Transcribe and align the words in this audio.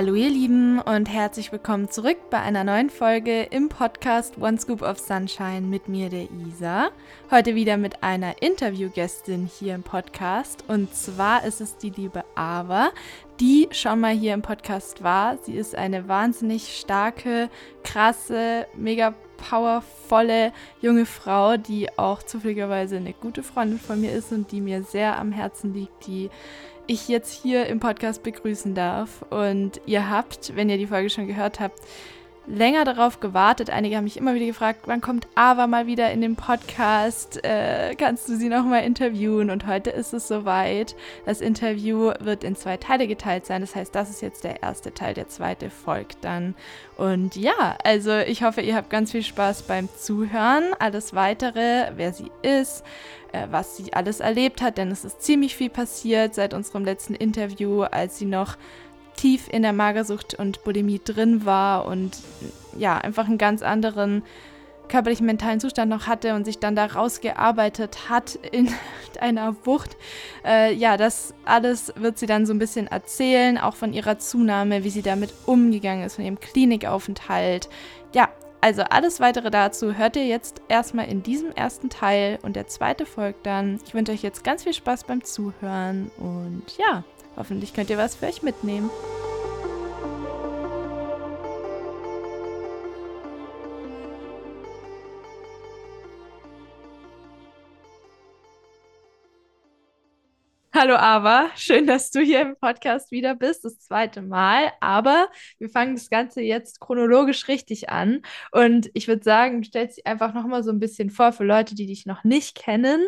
Hallo 0.00 0.14
ihr 0.14 0.30
Lieben 0.30 0.80
und 0.80 1.10
herzlich 1.10 1.52
willkommen 1.52 1.90
zurück 1.90 2.16
bei 2.30 2.40
einer 2.40 2.64
neuen 2.64 2.88
Folge 2.88 3.42
im 3.42 3.68
Podcast 3.68 4.38
One 4.40 4.58
Scoop 4.58 4.80
of 4.80 4.98
Sunshine 4.98 5.60
mit 5.60 5.88
mir, 5.88 6.08
der 6.08 6.26
Isa. 6.48 6.88
Heute 7.30 7.54
wieder 7.54 7.76
mit 7.76 8.02
einer 8.02 8.40
Interviewgästin 8.40 9.44
hier 9.44 9.74
im 9.74 9.82
Podcast 9.82 10.64
und 10.68 10.94
zwar 10.94 11.44
ist 11.44 11.60
es 11.60 11.76
die 11.76 11.90
liebe 11.90 12.24
Ava, 12.34 12.92
die 13.40 13.68
schon 13.72 14.00
mal 14.00 14.14
hier 14.14 14.32
im 14.32 14.40
Podcast 14.40 15.04
war. 15.04 15.36
Sie 15.36 15.52
ist 15.52 15.74
eine 15.74 16.08
wahnsinnig 16.08 16.78
starke, 16.78 17.50
krasse, 17.84 18.66
mega 18.74 19.12
powervolle 19.36 20.54
junge 20.80 21.04
Frau, 21.04 21.58
die 21.58 21.90
auch 21.98 22.22
zufälligerweise 22.22 22.96
eine 22.96 23.12
gute 23.12 23.42
Freundin 23.42 23.78
von 23.78 24.00
mir 24.00 24.12
ist 24.12 24.32
und 24.32 24.50
die 24.50 24.62
mir 24.62 24.82
sehr 24.82 25.18
am 25.18 25.30
Herzen 25.30 25.74
liegt, 25.74 26.06
die 26.06 26.30
ich 26.90 27.08
jetzt 27.08 27.32
hier 27.32 27.66
im 27.66 27.78
Podcast 27.78 28.24
begrüßen 28.24 28.74
darf. 28.74 29.22
Und 29.30 29.80
ihr 29.86 30.10
habt, 30.10 30.56
wenn 30.56 30.68
ihr 30.68 30.76
die 30.76 30.88
Folge 30.88 31.08
schon 31.08 31.28
gehört 31.28 31.60
habt, 31.60 31.78
länger 32.46 32.84
darauf 32.84 33.20
gewartet. 33.20 33.70
Einige 33.70 33.96
haben 33.96 34.04
mich 34.04 34.16
immer 34.16 34.34
wieder 34.34 34.46
gefragt, 34.46 34.80
wann 34.86 35.00
kommt 35.00 35.28
Ava 35.34 35.66
mal 35.66 35.86
wieder 35.86 36.10
in 36.10 36.20
den 36.20 36.36
Podcast? 36.36 37.44
Äh, 37.44 37.94
kannst 37.96 38.28
du 38.28 38.36
sie 38.36 38.48
nochmal 38.48 38.84
interviewen? 38.84 39.50
Und 39.50 39.66
heute 39.66 39.90
ist 39.90 40.12
es 40.12 40.26
soweit. 40.28 40.96
Das 41.26 41.40
Interview 41.40 42.12
wird 42.20 42.44
in 42.44 42.56
zwei 42.56 42.76
Teile 42.76 43.06
geteilt 43.06 43.46
sein. 43.46 43.60
Das 43.60 43.76
heißt, 43.76 43.94
das 43.94 44.10
ist 44.10 44.22
jetzt 44.22 44.44
der 44.44 44.62
erste 44.62 44.92
Teil, 44.92 45.14
der 45.14 45.28
zweite 45.28 45.70
folgt 45.70 46.24
dann. 46.24 46.54
Und 46.96 47.36
ja, 47.36 47.76
also 47.84 48.16
ich 48.18 48.42
hoffe, 48.42 48.60
ihr 48.60 48.74
habt 48.74 48.90
ganz 48.90 49.12
viel 49.12 49.22
Spaß 49.22 49.62
beim 49.62 49.88
Zuhören. 49.96 50.74
Alles 50.78 51.14
weitere, 51.14 51.92
wer 51.96 52.12
sie 52.12 52.30
ist, 52.42 52.84
äh, 53.32 53.46
was 53.50 53.76
sie 53.76 53.92
alles 53.92 54.20
erlebt 54.20 54.60
hat, 54.60 54.76
denn 54.78 54.90
es 54.90 55.04
ist 55.04 55.22
ziemlich 55.22 55.56
viel 55.56 55.70
passiert 55.70 56.34
seit 56.34 56.52
unserem 56.52 56.84
letzten 56.84 57.14
Interview, 57.14 57.82
als 57.82 58.18
sie 58.18 58.26
noch 58.26 58.56
tief 59.20 59.48
in 59.50 59.62
der 59.62 59.72
Magersucht 59.72 60.34
und 60.34 60.64
Bulimie 60.64 61.00
drin 61.04 61.44
war 61.44 61.84
und 61.84 62.16
ja, 62.76 62.96
einfach 62.96 63.26
einen 63.26 63.38
ganz 63.38 63.62
anderen 63.62 64.22
körperlichen 64.88 65.26
mentalen 65.26 65.60
Zustand 65.60 65.90
noch 65.90 66.06
hatte 66.06 66.34
und 66.34 66.44
sich 66.44 66.58
dann 66.58 66.74
da 66.74 66.86
rausgearbeitet 66.86 68.08
hat 68.08 68.34
in 68.34 68.68
einer 69.20 69.54
Wucht. 69.64 69.96
Äh, 70.44 70.74
ja, 70.74 70.96
das 70.96 71.34
alles 71.44 71.92
wird 71.96 72.18
sie 72.18 72.26
dann 72.26 72.46
so 72.46 72.54
ein 72.54 72.58
bisschen 72.58 72.86
erzählen, 72.86 73.58
auch 73.58 73.76
von 73.76 73.92
ihrer 73.92 74.18
Zunahme, 74.18 74.84
wie 74.84 74.90
sie 74.90 75.02
damit 75.02 75.32
umgegangen 75.46 76.04
ist, 76.04 76.16
von 76.16 76.24
ihrem 76.24 76.40
Klinikaufenthalt. 76.40 77.68
Ja, 78.14 78.30
also 78.62 78.82
alles 78.82 79.20
weitere 79.20 79.50
dazu 79.50 79.96
hört 79.96 80.16
ihr 80.16 80.26
jetzt 80.26 80.62
erstmal 80.68 81.08
in 81.08 81.22
diesem 81.22 81.52
ersten 81.52 81.90
Teil 81.90 82.38
und 82.42 82.56
der 82.56 82.66
zweite 82.66 83.06
folgt 83.06 83.46
dann. 83.46 83.80
Ich 83.86 83.94
wünsche 83.94 84.12
euch 84.12 84.22
jetzt 84.22 84.44
ganz 84.44 84.64
viel 84.64 84.74
Spaß 84.74 85.04
beim 85.04 85.22
Zuhören 85.24 86.10
und 86.18 86.64
ja, 86.78 87.04
hoffentlich 87.40 87.72
könnt 87.72 87.88
ihr 87.88 87.96
was 87.96 88.14
für 88.14 88.26
euch 88.26 88.42
mitnehmen. 88.42 88.90
Hallo 100.72 100.96
Ava, 100.96 101.50
schön, 101.56 101.86
dass 101.86 102.10
du 102.10 102.20
hier 102.20 102.42
im 102.42 102.56
Podcast 102.56 103.10
wieder 103.10 103.34
bist, 103.34 103.64
das 103.64 103.80
zweite 103.80 104.22
Mal. 104.22 104.72
Aber 104.80 105.28
wir 105.58 105.68
fangen 105.68 105.94
das 105.94 106.10
Ganze 106.10 106.42
jetzt 106.42 106.80
chronologisch 106.80 107.48
richtig 107.48 107.88
an. 107.88 108.22
Und 108.52 108.90
ich 108.94 109.08
würde 109.08 109.22
sagen, 109.22 109.64
stell 109.64 109.88
dich 109.88 110.06
einfach 110.06 110.32
nochmal 110.34 110.62
so 110.62 110.70
ein 110.70 110.78
bisschen 110.78 111.10
vor 111.10 111.32
für 111.32 111.44
Leute, 111.44 111.74
die 111.74 111.86
dich 111.86 112.06
noch 112.06 112.24
nicht 112.24 112.54
kennen 112.54 113.06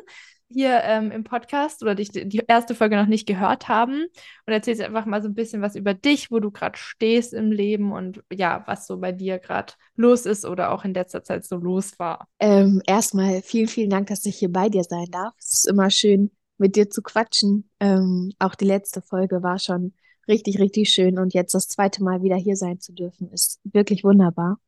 hier 0.52 0.80
ähm, 0.84 1.10
im 1.10 1.24
Podcast 1.24 1.82
oder 1.82 1.94
dich 1.94 2.10
die 2.10 2.42
erste 2.46 2.74
Folge 2.74 2.96
noch 2.96 3.06
nicht 3.06 3.26
gehört 3.26 3.68
haben. 3.68 4.06
Und 4.46 4.52
erzählst 4.52 4.82
einfach 4.82 5.06
mal 5.06 5.22
so 5.22 5.28
ein 5.28 5.34
bisschen 5.34 5.62
was 5.62 5.76
über 5.76 5.94
dich, 5.94 6.30
wo 6.30 6.40
du 6.40 6.50
gerade 6.50 6.76
stehst 6.76 7.32
im 7.32 7.50
Leben 7.50 7.92
und 7.92 8.22
ja, 8.32 8.62
was 8.66 8.86
so 8.86 8.98
bei 8.98 9.12
dir 9.12 9.38
gerade 9.38 9.72
los 9.96 10.26
ist 10.26 10.44
oder 10.44 10.72
auch 10.72 10.84
in 10.84 10.94
letzter 10.94 11.22
Zeit 11.24 11.44
so 11.44 11.56
los 11.56 11.98
war. 11.98 12.28
Ähm, 12.38 12.82
erstmal 12.86 13.42
vielen, 13.42 13.68
vielen 13.68 13.90
Dank, 13.90 14.08
dass 14.08 14.26
ich 14.26 14.36
hier 14.36 14.52
bei 14.52 14.68
dir 14.68 14.84
sein 14.84 15.06
darf. 15.10 15.34
Es 15.38 15.54
ist 15.54 15.68
immer 15.68 15.90
schön, 15.90 16.30
mit 16.58 16.76
dir 16.76 16.90
zu 16.90 17.02
quatschen. 17.02 17.69
Ähm, 17.80 18.32
auch 18.38 18.54
die 18.54 18.66
letzte 18.66 19.02
Folge 19.02 19.42
war 19.42 19.58
schon 19.58 19.94
richtig, 20.28 20.58
richtig 20.58 20.90
schön 20.90 21.19
und 21.19 21.34
jetzt 21.34 21.54
das 21.54 21.69
zweite 21.69 22.02
Mal 22.02 22.22
wieder 22.22 22.36
hier 22.36 22.56
sein 22.56 22.80
zu 22.80 22.92
dürfen, 22.92 23.30
ist 23.32 23.60
wirklich 23.64 24.04
wunderbar. 24.04 24.58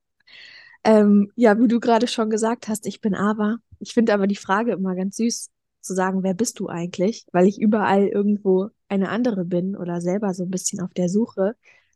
Ähm, 0.85 1.33
ja, 1.35 1.59
wie 1.59 1.69
du 1.69 1.81
gerade 1.81 2.07
schon 2.07 2.29
gesagt 2.29 2.69
hast, 2.69 2.87
ich 2.87 3.01
bin 3.01 3.15
Ava. 3.15 3.57
Ich 3.79 3.95
finde 3.95 4.13
aber 4.13 4.27
die 4.27 4.37
Frage 4.37 4.73
immer 4.73 4.95
ganz 4.95 5.17
süß 5.17 5.51
zu 5.85 5.95
sagen, 5.95 6.23
wer 6.23 6.35
bist 6.35 6.59
du 6.61 6.69
eigentlich? 6.69 7.27
Weil 7.33 7.47
ich 7.47 7.61
überall 7.61 8.09
irgendwo 8.09 8.71
eine 8.89 9.09
andere 9.09 9.45
bin 9.45 9.77
oder 9.77 10.01
selber 10.01 10.35
so 10.35 10.45
ein 10.45 10.51
bisschen 10.51 10.81
auf 10.81 10.93
der 10.95 11.09
Suche 11.09 11.55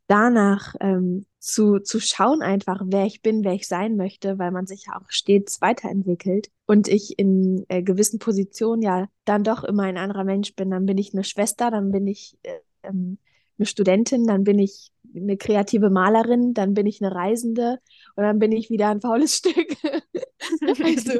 danach 0.08 0.74
ähm, 0.80 1.26
zu, 1.38 1.78
zu 1.78 2.00
schauen 2.00 2.42
einfach, 2.42 2.82
wer 2.84 3.04
ich 3.04 3.22
bin, 3.22 3.44
wer 3.44 3.52
ich 3.52 3.68
sein 3.68 3.96
möchte, 3.96 4.38
weil 4.38 4.50
man 4.50 4.66
sich 4.66 4.86
ja 4.86 4.96
auch 4.96 5.08
stets 5.08 5.60
weiterentwickelt 5.60 6.48
und 6.66 6.88
ich 6.88 7.18
in 7.18 7.64
äh, 7.68 7.82
gewissen 7.82 8.18
Positionen 8.18 8.82
ja 8.82 9.06
dann 9.24 9.44
doch 9.44 9.62
immer 9.62 9.84
ein 9.84 9.98
anderer 9.98 10.24
Mensch 10.24 10.56
bin. 10.56 10.70
Dann 10.70 10.86
bin 10.86 10.98
ich 10.98 11.12
eine 11.12 11.24
Schwester, 11.24 11.70
dann 11.70 11.92
bin 11.92 12.06
ich 12.06 12.38
äh, 12.42 12.58
ähm, 12.82 13.18
eine 13.58 13.66
Studentin, 13.66 14.26
dann 14.26 14.44
bin 14.44 14.58
ich 14.58 14.90
eine 15.14 15.36
kreative 15.36 15.90
Malerin, 15.90 16.54
dann 16.54 16.74
bin 16.74 16.86
ich 16.86 17.02
eine 17.02 17.14
Reisende 17.14 17.78
und 18.16 18.24
dann 18.24 18.38
bin 18.38 18.52
ich 18.52 18.70
wieder 18.70 18.88
ein 18.88 19.00
faules 19.00 19.36
Stück. 19.36 19.76
also 20.82 21.12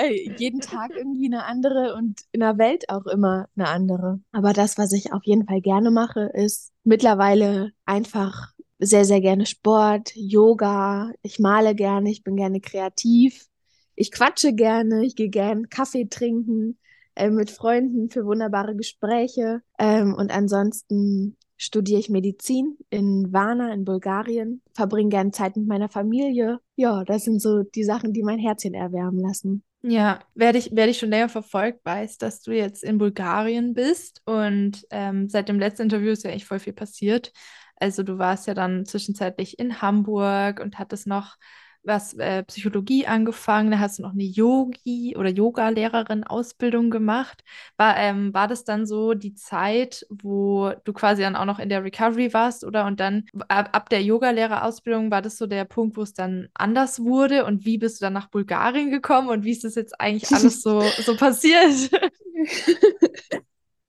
ey, 0.00 0.32
jeden 0.38 0.60
Tag 0.60 0.90
irgendwie 0.96 1.26
eine 1.26 1.44
andere 1.44 1.94
und 1.94 2.20
in 2.32 2.40
der 2.40 2.58
Welt 2.58 2.88
auch 2.88 3.06
immer 3.06 3.48
eine 3.56 3.68
andere. 3.68 4.20
Aber 4.32 4.52
das, 4.52 4.78
was 4.78 4.92
ich 4.92 5.12
auf 5.12 5.22
jeden 5.24 5.46
Fall 5.46 5.60
gerne 5.60 5.90
mache, 5.90 6.30
ist 6.34 6.72
mittlerweile 6.84 7.72
einfach 7.84 8.52
sehr, 8.78 9.04
sehr 9.04 9.20
gerne 9.20 9.46
Sport, 9.46 10.12
Yoga. 10.14 11.12
Ich 11.22 11.38
male 11.38 11.74
gerne, 11.74 12.10
ich 12.10 12.24
bin 12.24 12.36
gerne 12.36 12.60
kreativ. 12.60 13.46
Ich 13.94 14.10
quatsche 14.10 14.54
gerne, 14.54 15.04
ich 15.04 15.14
gehe 15.16 15.28
gerne 15.28 15.66
Kaffee 15.68 16.06
trinken 16.06 16.78
äh, 17.14 17.30
mit 17.30 17.50
Freunden 17.50 18.08
für 18.08 18.24
wunderbare 18.24 18.74
Gespräche. 18.74 19.60
Ähm, 19.78 20.14
und 20.14 20.30
ansonsten 20.30 21.36
studiere 21.58 22.00
ich 22.00 22.08
Medizin 22.08 22.78
in 22.88 23.34
Varna 23.34 23.74
in 23.74 23.84
Bulgarien, 23.84 24.62
verbringe 24.72 25.10
gerne 25.10 25.30
Zeit 25.32 25.58
mit 25.58 25.66
meiner 25.66 25.90
Familie. 25.90 26.60
Ja, 26.76 27.04
das 27.04 27.24
sind 27.24 27.42
so 27.42 27.62
die 27.62 27.84
Sachen, 27.84 28.14
die 28.14 28.22
mein 28.22 28.38
Herzchen 28.38 28.72
erwärmen 28.72 29.20
lassen. 29.20 29.62
Ja, 29.82 30.20
wer 30.34 30.52
dich, 30.52 30.68
wer 30.72 30.86
dich 30.86 30.98
schon 30.98 31.08
länger 31.08 31.30
verfolgt, 31.30 31.84
weiß, 31.86 32.18
dass 32.18 32.42
du 32.42 32.52
jetzt 32.52 32.84
in 32.84 32.98
Bulgarien 32.98 33.72
bist 33.72 34.20
und 34.26 34.86
ähm, 34.90 35.28
seit 35.30 35.48
dem 35.48 35.58
letzten 35.58 35.82
Interview 35.84 36.10
ist 36.10 36.22
ja 36.24 36.30
echt 36.30 36.44
voll 36.46 36.58
viel 36.58 36.74
passiert. 36.74 37.32
Also 37.76 38.02
du 38.02 38.18
warst 38.18 38.46
ja 38.46 38.52
dann 38.52 38.84
zwischenzeitlich 38.84 39.58
in 39.58 39.80
Hamburg 39.80 40.60
und 40.60 40.78
hattest 40.78 41.06
noch 41.06 41.36
was 41.82 42.14
äh, 42.14 42.42
Psychologie 42.44 43.06
angefangen, 43.06 43.70
da 43.70 43.78
hast 43.78 43.98
du 43.98 44.02
noch 44.02 44.12
eine 44.12 44.22
Yogi 44.22 45.16
oder 45.16 45.30
Yoga-Lehrerin 45.30 46.24
Ausbildung 46.24 46.90
gemacht. 46.90 47.42
War, 47.76 47.96
ähm, 47.96 48.34
war 48.34 48.48
das 48.48 48.64
dann 48.64 48.86
so 48.86 49.14
die 49.14 49.34
Zeit, 49.34 50.06
wo 50.10 50.72
du 50.84 50.92
quasi 50.92 51.22
dann 51.22 51.36
auch 51.36 51.46
noch 51.46 51.58
in 51.58 51.68
der 51.68 51.82
Recovery 51.82 52.34
warst 52.34 52.64
oder 52.64 52.86
und 52.86 53.00
dann 53.00 53.24
ab, 53.48 53.70
ab 53.72 53.88
der 53.88 54.02
Yoga-Lehrerausbildung 54.02 55.10
war 55.10 55.22
das 55.22 55.38
so 55.38 55.46
der 55.46 55.64
Punkt, 55.64 55.96
wo 55.96 56.02
es 56.02 56.12
dann 56.12 56.48
anders 56.54 57.00
wurde 57.00 57.44
und 57.46 57.64
wie 57.64 57.78
bist 57.78 58.00
du 58.00 58.04
dann 58.04 58.12
nach 58.12 58.28
Bulgarien 58.28 58.90
gekommen 58.90 59.28
und 59.28 59.44
wie 59.44 59.52
ist 59.52 59.64
das 59.64 59.74
jetzt 59.74 59.98
eigentlich 60.00 60.30
alles 60.32 60.60
so, 60.62 60.80
so 61.04 61.16
passiert? 61.16 61.90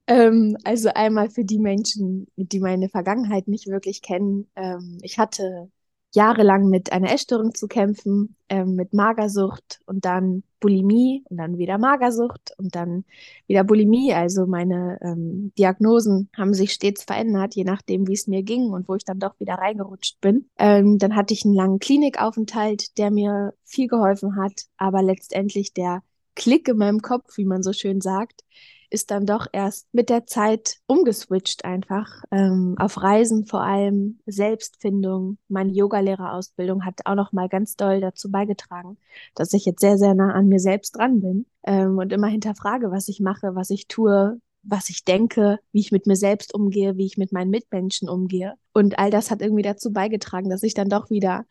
ähm, 0.08 0.58
also 0.64 0.90
einmal 0.90 1.30
für 1.30 1.44
die 1.44 1.60
Menschen, 1.60 2.28
die 2.38 2.60
meine 2.62 2.88
Vergangenheit 2.88 3.48
nicht 3.48 3.68
wirklich 3.68 4.02
kennen. 4.02 4.50
Ähm, 4.56 4.98
ich 5.02 5.20
hatte 5.20 5.70
jahrelang 6.14 6.70
mit 6.70 6.92
einer 6.92 7.12
Essstörung 7.12 7.54
zu 7.56 7.68
kämpfen, 7.68 8.36
ähm, 8.50 8.76
mit 8.76 8.94
Magersucht 8.94 9.80
und 9.86 10.06
dann 10.06 10.44
Bulimie 10.60 11.24
und 11.30 11.38
dann 11.38 11.58
wieder 11.58 11.78
Magersucht 11.78 12.54
und 12.58 12.76
dann 12.76 13.06
wieder 13.48 13.64
Bulimie. 13.64 14.14
Also 14.14 14.46
meine 14.46 15.00
ähm, 15.02 15.52
Diagnosen 15.58 16.30
haben 16.38 16.54
sich 16.54 16.74
stets 16.74 17.04
verändert, 17.04 17.56
je 17.56 17.64
nachdem, 17.64 18.08
wie 18.08 18.14
es 18.14 18.28
mir 18.28 18.44
ging 18.44 18.70
und 18.70 18.88
wo 18.88 18.96
ich 18.96 19.06
dann 19.06 19.20
doch 19.20 19.40
wieder 19.40 19.56
reingerutscht 19.56 20.22
bin. 20.22 20.50
Ähm, 20.58 20.98
dann 20.98 21.16
hatte 21.16 21.34
ich 21.34 21.46
einen 21.46 21.56
langen 21.56 21.80
Klinikaufenthalt, 21.80 22.98
der 22.98 23.10
mir 23.10 23.54
viel 23.64 23.88
geholfen 23.88 24.36
hat, 24.36 24.66
aber 24.78 25.02
letztendlich 25.02 25.74
der 25.74 26.04
Klick 26.36 26.68
in 26.68 26.78
meinem 26.78 27.02
Kopf, 27.02 27.38
wie 27.38 27.46
man 27.46 27.64
so 27.64 27.74
schön 27.74 28.02
sagt, 28.02 28.44
ist 28.92 29.10
dann 29.10 29.26
doch 29.26 29.48
erst 29.52 29.88
mit 29.94 30.10
der 30.10 30.28
Zeit 30.28 30.78
umgeswitcht 30.86 31.66
einfach. 31.66 32.24
Ähm, 32.30 32.76
auf 32.78 33.02
Reisen 33.02 33.46
vor 33.46 33.64
allem, 33.64 34.20
Selbstfindung. 34.26 35.38
Meine 35.48 35.72
Yogalehrerausbildung 35.72 36.86
hat 36.86 37.00
auch 37.06 37.16
noch 37.16 37.32
mal 37.32 37.50
ganz 37.50 37.76
doll 37.76 38.02
dazu 38.02 38.30
beigetragen, 38.30 38.98
dass 39.34 39.54
ich 39.54 39.66
jetzt 39.66 39.80
sehr, 39.80 39.98
sehr 39.98 40.14
nah 40.14 40.34
an 40.34 40.48
mir 40.48 40.60
selbst 40.60 40.92
dran 40.98 41.22
bin 41.22 41.46
ähm, 41.64 41.98
und 41.98 42.12
immer 42.12 42.28
hinterfrage, 42.28 42.92
was 42.92 43.08
ich 43.08 43.22
mache, 43.22 43.56
was 43.56 43.70
ich 43.70 43.88
tue, 43.88 44.40
was 44.64 44.90
ich 44.90 45.06
denke, 45.06 45.58
wie 45.72 45.80
ich 45.80 45.92
mit 45.92 46.06
mir 46.06 46.18
selbst 46.18 46.54
umgehe, 46.54 46.98
wie 46.98 47.06
ich 47.06 47.18
mit 47.18 47.32
meinen 47.32 47.50
Mitmenschen 47.50 48.10
umgehe. 48.10 48.56
Und 48.74 49.00
all 49.00 49.10
das 49.10 49.32
hat 49.32 49.42
irgendwie 49.42 49.64
dazu 49.64 49.92
beigetragen, 49.92 50.50
dass 50.50 50.64
ich 50.64 50.74
dann 50.74 50.90
doch 50.90 51.10
wieder 51.10 51.46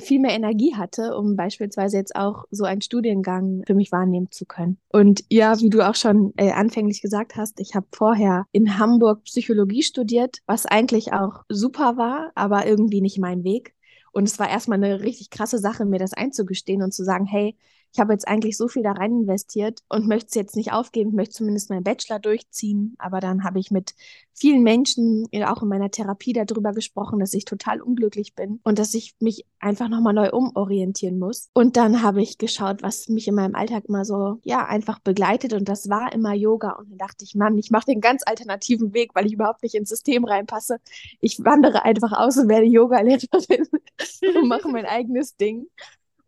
viel 0.00 0.20
mehr 0.20 0.32
Energie 0.32 0.74
hatte, 0.74 1.16
um 1.16 1.36
beispielsweise 1.36 1.96
jetzt 1.96 2.16
auch 2.16 2.44
so 2.50 2.64
einen 2.64 2.80
Studiengang 2.80 3.62
für 3.66 3.74
mich 3.74 3.92
wahrnehmen 3.92 4.30
zu 4.30 4.44
können. 4.46 4.78
Und 4.88 5.24
ja, 5.30 5.60
wie 5.60 5.70
du 5.70 5.86
auch 5.86 5.94
schon 5.94 6.32
äh, 6.36 6.50
anfänglich 6.50 7.00
gesagt 7.00 7.36
hast, 7.36 7.60
ich 7.60 7.74
habe 7.74 7.86
vorher 7.92 8.46
in 8.52 8.78
Hamburg 8.78 9.24
Psychologie 9.24 9.82
studiert, 9.82 10.38
was 10.46 10.66
eigentlich 10.66 11.12
auch 11.12 11.44
super 11.48 11.96
war, 11.96 12.32
aber 12.34 12.66
irgendwie 12.66 13.00
nicht 13.00 13.18
mein 13.18 13.44
Weg. 13.44 13.74
Und 14.12 14.28
es 14.28 14.38
war 14.38 14.48
erstmal 14.48 14.82
eine 14.82 15.00
richtig 15.00 15.30
krasse 15.30 15.58
Sache, 15.58 15.84
mir 15.84 15.98
das 15.98 16.12
einzugestehen 16.12 16.82
und 16.82 16.94
zu 16.94 17.04
sagen, 17.04 17.26
hey, 17.26 17.56
ich 17.94 18.00
habe 18.00 18.12
jetzt 18.12 18.26
eigentlich 18.26 18.56
so 18.56 18.66
viel 18.66 18.82
da 18.82 18.90
rein 18.90 19.12
investiert 19.20 19.84
und 19.88 20.08
möchte 20.08 20.26
es 20.26 20.34
jetzt 20.34 20.56
nicht 20.56 20.72
aufgeben, 20.72 21.14
möchte 21.14 21.34
zumindest 21.34 21.70
meinen 21.70 21.84
Bachelor 21.84 22.18
durchziehen. 22.18 22.96
Aber 22.98 23.20
dann 23.20 23.44
habe 23.44 23.60
ich 23.60 23.70
mit 23.70 23.94
vielen 24.32 24.64
Menschen, 24.64 25.28
auch 25.46 25.62
in 25.62 25.68
meiner 25.68 25.92
Therapie, 25.92 26.32
darüber 26.32 26.72
gesprochen, 26.72 27.20
dass 27.20 27.32
ich 27.34 27.44
total 27.44 27.80
unglücklich 27.80 28.34
bin 28.34 28.58
und 28.64 28.80
dass 28.80 28.94
ich 28.94 29.14
mich 29.20 29.46
einfach 29.60 29.88
nochmal 29.88 30.12
neu 30.12 30.30
umorientieren 30.30 31.20
muss. 31.20 31.50
Und 31.54 31.76
dann 31.76 32.02
habe 32.02 32.20
ich 32.20 32.36
geschaut, 32.36 32.82
was 32.82 33.08
mich 33.08 33.28
in 33.28 33.36
meinem 33.36 33.54
Alltag 33.54 33.84
immer 33.86 34.04
so, 34.04 34.40
ja, 34.42 34.66
einfach 34.66 34.98
begleitet. 34.98 35.52
Und 35.52 35.68
das 35.68 35.88
war 35.88 36.12
immer 36.12 36.34
Yoga. 36.34 36.72
Und 36.72 36.90
dann 36.90 36.98
dachte 36.98 37.24
ich, 37.24 37.36
Mann, 37.36 37.56
ich 37.58 37.70
mache 37.70 37.86
den 37.86 38.00
ganz 38.00 38.24
alternativen 38.26 38.92
Weg, 38.92 39.14
weil 39.14 39.26
ich 39.26 39.34
überhaupt 39.34 39.62
nicht 39.62 39.76
ins 39.76 39.90
System 39.90 40.24
reinpasse. 40.24 40.78
Ich 41.20 41.44
wandere 41.44 41.84
einfach 41.84 42.10
aus 42.10 42.36
und 42.38 42.48
werde 42.48 42.66
Yoga-Lehrerin 42.66 43.68
und 44.36 44.48
mache 44.48 44.68
mein 44.68 44.84
eigenes 44.84 45.36
Ding. 45.36 45.68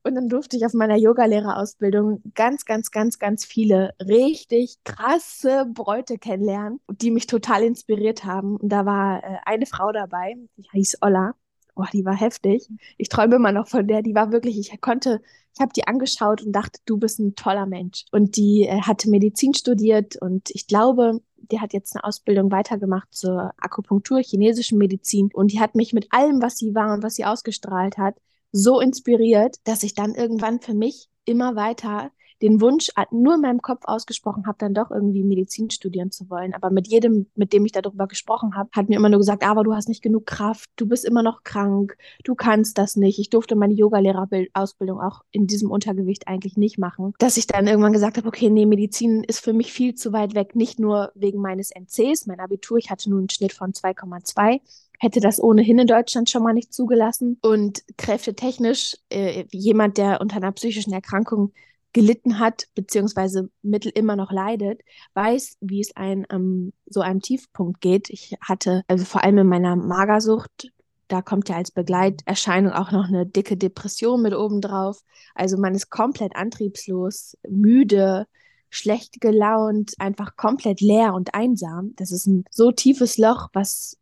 Und 0.06 0.14
dann 0.14 0.28
durfte 0.28 0.56
ich 0.56 0.64
auf 0.64 0.72
meiner 0.72 0.96
Yogalehrerausbildung 0.96 2.22
ganz, 2.34 2.64
ganz, 2.64 2.92
ganz, 2.92 3.18
ganz 3.18 3.44
viele 3.44 3.92
richtig 4.00 4.76
krasse 4.84 5.66
Bräute 5.66 6.16
kennenlernen, 6.16 6.78
die 6.88 7.10
mich 7.10 7.26
total 7.26 7.64
inspiriert 7.64 8.24
haben. 8.24 8.56
Und 8.56 8.68
da 8.68 8.86
war 8.86 9.24
äh, 9.24 9.38
eine 9.44 9.66
Frau 9.66 9.90
dabei, 9.90 10.36
die 10.56 10.68
hieß 10.72 10.98
Olla. 11.02 11.34
Oh, 11.74 11.84
die 11.92 12.04
war 12.04 12.14
heftig. 12.14 12.68
Ich 12.96 13.08
träume 13.08 13.36
immer 13.36 13.50
noch 13.50 13.66
von 13.66 13.88
der. 13.88 14.02
Die 14.02 14.14
war 14.14 14.30
wirklich, 14.30 14.58
ich 14.58 14.80
konnte, 14.80 15.20
ich 15.54 15.60
habe 15.60 15.72
die 15.74 15.88
angeschaut 15.88 16.40
und 16.40 16.52
dachte, 16.52 16.78
du 16.86 16.98
bist 16.98 17.18
ein 17.18 17.34
toller 17.34 17.66
Mensch. 17.66 18.04
Und 18.12 18.36
die 18.36 18.62
äh, 18.62 18.82
hatte 18.82 19.10
Medizin 19.10 19.54
studiert 19.54 20.14
und 20.22 20.50
ich 20.50 20.68
glaube, 20.68 21.20
die 21.36 21.60
hat 21.60 21.72
jetzt 21.72 21.96
eine 21.96 22.04
Ausbildung 22.04 22.52
weitergemacht 22.52 23.08
zur 23.10 23.52
Akupunktur, 23.58 24.20
chinesischen 24.20 24.78
Medizin. 24.78 25.30
Und 25.34 25.50
die 25.50 25.58
hat 25.58 25.74
mich 25.74 25.92
mit 25.92 26.06
allem, 26.10 26.40
was 26.40 26.58
sie 26.58 26.76
war 26.76 26.94
und 26.94 27.02
was 27.02 27.16
sie 27.16 27.24
ausgestrahlt 27.24 27.98
hat, 27.98 28.14
so 28.56 28.80
inspiriert, 28.80 29.56
dass 29.64 29.82
ich 29.82 29.94
dann 29.94 30.14
irgendwann 30.14 30.60
für 30.60 30.74
mich 30.74 31.08
immer 31.24 31.56
weiter 31.56 32.10
den 32.42 32.60
Wunsch 32.60 32.90
nur 33.10 33.36
in 33.36 33.40
meinem 33.40 33.62
Kopf 33.62 33.84
ausgesprochen 33.84 34.46
habe, 34.46 34.58
dann 34.58 34.74
doch 34.74 34.90
irgendwie 34.90 35.24
Medizin 35.24 35.70
studieren 35.70 36.10
zu 36.10 36.28
wollen. 36.28 36.54
Aber 36.54 36.70
mit 36.70 36.86
jedem, 36.88 37.26
mit 37.34 37.52
dem 37.52 37.64
ich 37.64 37.72
darüber 37.72 38.06
gesprochen 38.06 38.54
habe, 38.56 38.68
hat 38.72 38.88
mir 38.88 38.96
immer 38.96 39.08
nur 39.08 39.20
gesagt, 39.20 39.42
aber 39.42 39.64
du 39.64 39.74
hast 39.74 39.88
nicht 39.88 40.02
genug 40.02 40.26
Kraft, 40.26 40.68
du 40.76 40.86
bist 40.86 41.04
immer 41.04 41.22
noch 41.22 41.44
krank, 41.44 41.96
du 42.24 42.34
kannst 42.34 42.78
das 42.78 42.96
nicht. 42.96 43.18
Ich 43.18 43.30
durfte 43.30 43.56
meine 43.56 43.72
Yogalehrerausbildung 43.74 45.00
auch 45.00 45.22
in 45.30 45.46
diesem 45.46 45.70
Untergewicht 45.70 46.28
eigentlich 46.28 46.56
nicht 46.56 46.78
machen. 46.78 47.14
Dass 47.18 47.36
ich 47.36 47.46
dann 47.46 47.66
irgendwann 47.66 47.94
gesagt 47.94 48.18
habe, 48.18 48.28
okay, 48.28 48.50
nee, 48.50 48.66
Medizin 48.66 49.24
ist 49.24 49.40
für 49.40 49.52
mich 49.52 49.72
viel 49.72 49.94
zu 49.94 50.12
weit 50.12 50.34
weg, 50.34 50.54
nicht 50.54 50.78
nur 50.78 51.12
wegen 51.14 51.40
meines 51.40 51.70
NCs, 51.70 52.26
mein 52.26 52.40
Abitur, 52.40 52.76
ich 52.76 52.90
hatte 52.90 53.08
nur 53.08 53.18
einen 53.18 53.30
Schnitt 53.30 53.54
von 53.54 53.72
2,2, 53.72 54.60
hätte 54.98 55.20
das 55.20 55.42
ohnehin 55.42 55.78
in 55.78 55.86
Deutschland 55.86 56.30
schon 56.30 56.42
mal 56.42 56.52
nicht 56.52 56.72
zugelassen. 56.72 57.38
Und 57.42 57.82
kräftetechnisch, 57.96 58.96
äh, 59.10 59.44
jemand, 59.50 59.98
der 59.98 60.20
unter 60.20 60.36
einer 60.36 60.52
psychischen 60.52 60.92
Erkrankung 60.92 61.52
gelitten 61.92 62.38
hat, 62.38 62.66
beziehungsweise 62.74 63.48
Mittel 63.62 63.90
immer 63.94 64.16
noch 64.16 64.30
leidet, 64.30 64.82
weiß, 65.14 65.56
wie 65.60 65.80
es 65.80 65.96
ein 65.96 66.26
ähm, 66.30 66.74
so 66.84 67.00
einem 67.00 67.22
Tiefpunkt 67.22 67.80
geht. 67.80 68.10
Ich 68.10 68.36
hatte, 68.42 68.82
also 68.86 69.06
vor 69.06 69.24
allem 69.24 69.38
in 69.38 69.46
meiner 69.46 69.76
Magersucht, 69.76 70.70
da 71.08 71.22
kommt 71.22 71.48
ja 71.48 71.56
als 71.56 71.70
Begleiterscheinung 71.70 72.72
auch 72.72 72.90
noch 72.90 73.08
eine 73.08 73.24
dicke 73.24 73.56
Depression 73.56 74.20
mit 74.20 74.34
oben 74.34 74.60
drauf. 74.60 75.02
Also 75.34 75.56
man 75.56 75.74
ist 75.74 75.88
komplett 75.88 76.36
antriebslos, 76.36 77.36
müde, 77.48 78.26
schlecht 78.68 79.20
gelaunt, 79.20 79.94
einfach 79.98 80.36
komplett 80.36 80.80
leer 80.80 81.14
und 81.14 81.34
einsam. 81.34 81.94
Das 81.96 82.12
ist 82.12 82.26
ein 82.26 82.44
so 82.50 82.72
tiefes 82.72 83.16
Loch, 83.16 83.48
was 83.52 83.96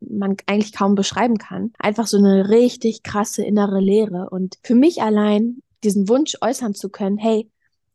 man 0.00 0.36
eigentlich 0.46 0.72
kaum 0.72 0.94
beschreiben 0.94 1.38
kann. 1.38 1.72
Einfach 1.78 2.06
so 2.06 2.16
eine 2.16 2.48
richtig 2.48 3.02
krasse 3.02 3.44
innere 3.44 3.80
Leere. 3.80 4.28
Und 4.30 4.58
für 4.62 4.74
mich 4.74 5.02
allein 5.02 5.62
diesen 5.84 6.08
Wunsch 6.08 6.36
äußern 6.40 6.74
zu 6.74 6.88
können, 6.88 7.18
hey, 7.18 7.48